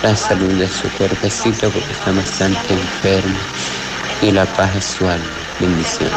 la 0.02 0.16
salud 0.16 0.52
de 0.60 0.68
su 0.68 0.90
cuerpecito 0.92 1.70
porque 1.72 1.94
está 1.94 2.12
bastante 2.12 2.74
enfermo 2.74 3.38
y 4.22 4.32
la 4.32 4.46
paz 4.46 4.76
es. 4.76 4.98
Bendiciones. 5.60 6.14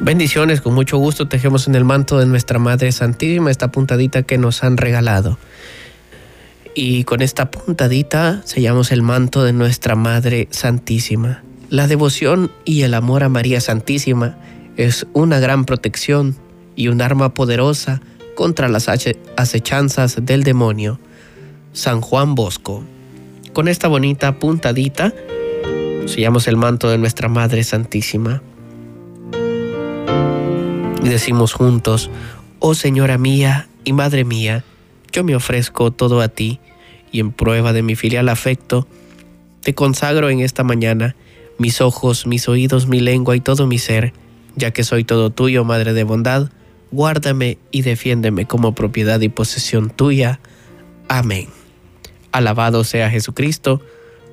Bendiciones, 0.00 0.60
con 0.60 0.74
mucho 0.74 0.98
gusto 0.98 1.28
tejemos 1.28 1.68
en 1.68 1.74
el 1.74 1.84
manto 1.84 2.18
de 2.18 2.26
nuestra 2.26 2.58
Madre 2.58 2.92
Santísima 2.92 3.50
esta 3.50 3.72
puntadita 3.72 4.22
que 4.22 4.38
nos 4.38 4.62
han 4.62 4.76
regalado. 4.76 5.38
Y 6.74 7.04
con 7.04 7.22
esta 7.22 7.50
puntadita 7.50 8.42
sellamos 8.44 8.92
el 8.92 9.02
manto 9.02 9.42
de 9.44 9.52
nuestra 9.52 9.94
Madre 9.96 10.48
Santísima. 10.50 11.42
La 11.70 11.88
devoción 11.88 12.52
y 12.64 12.82
el 12.82 12.94
amor 12.94 13.24
a 13.24 13.28
María 13.28 13.60
Santísima 13.60 14.36
es 14.76 15.06
una 15.12 15.40
gran 15.40 15.64
protección 15.64 16.36
y 16.76 16.88
un 16.88 17.00
arma 17.00 17.32
poderosa 17.32 18.02
contra 18.34 18.68
las 18.68 18.88
acechanzas 18.88 20.18
del 20.20 20.44
demonio. 20.44 21.00
San 21.72 22.00
Juan 22.00 22.34
Bosco. 22.34 22.84
Con 23.52 23.68
esta 23.68 23.88
bonita 23.88 24.38
puntadita 24.38 25.12
sellamos 26.06 26.48
el 26.48 26.56
manto 26.56 26.88
de 26.88 26.98
nuestra 26.98 27.28
Madre 27.28 27.64
Santísima. 27.64 28.42
Y 31.02 31.08
decimos 31.08 31.52
juntos, 31.52 32.10
oh 32.58 32.74
Señora 32.74 33.18
mía 33.18 33.68
y 33.84 33.92
Madre 33.92 34.24
mía, 34.24 34.64
yo 35.12 35.24
me 35.24 35.36
ofrezco 35.36 35.90
todo 35.90 36.20
a 36.20 36.28
ti 36.28 36.60
y 37.12 37.20
en 37.20 37.32
prueba 37.32 37.72
de 37.72 37.82
mi 37.82 37.96
filial 37.96 38.28
afecto, 38.28 38.86
te 39.62 39.74
consagro 39.74 40.30
en 40.30 40.40
esta 40.40 40.64
mañana 40.64 41.16
mis 41.58 41.80
ojos, 41.80 42.26
mis 42.26 42.48
oídos, 42.48 42.86
mi 42.86 43.00
lengua 43.00 43.36
y 43.36 43.40
todo 43.40 43.66
mi 43.66 43.78
ser, 43.78 44.12
ya 44.56 44.70
que 44.70 44.84
soy 44.84 45.04
todo 45.04 45.30
tuyo, 45.30 45.64
Madre 45.64 45.92
de 45.92 46.04
bondad, 46.04 46.50
guárdame 46.90 47.58
y 47.70 47.82
defiéndeme 47.82 48.46
como 48.46 48.74
propiedad 48.74 49.20
y 49.20 49.28
posesión 49.28 49.90
tuya. 49.90 50.40
Amén. 51.08 51.48
Alabado 52.32 52.84
sea 52.84 53.10
Jesucristo, 53.10 53.80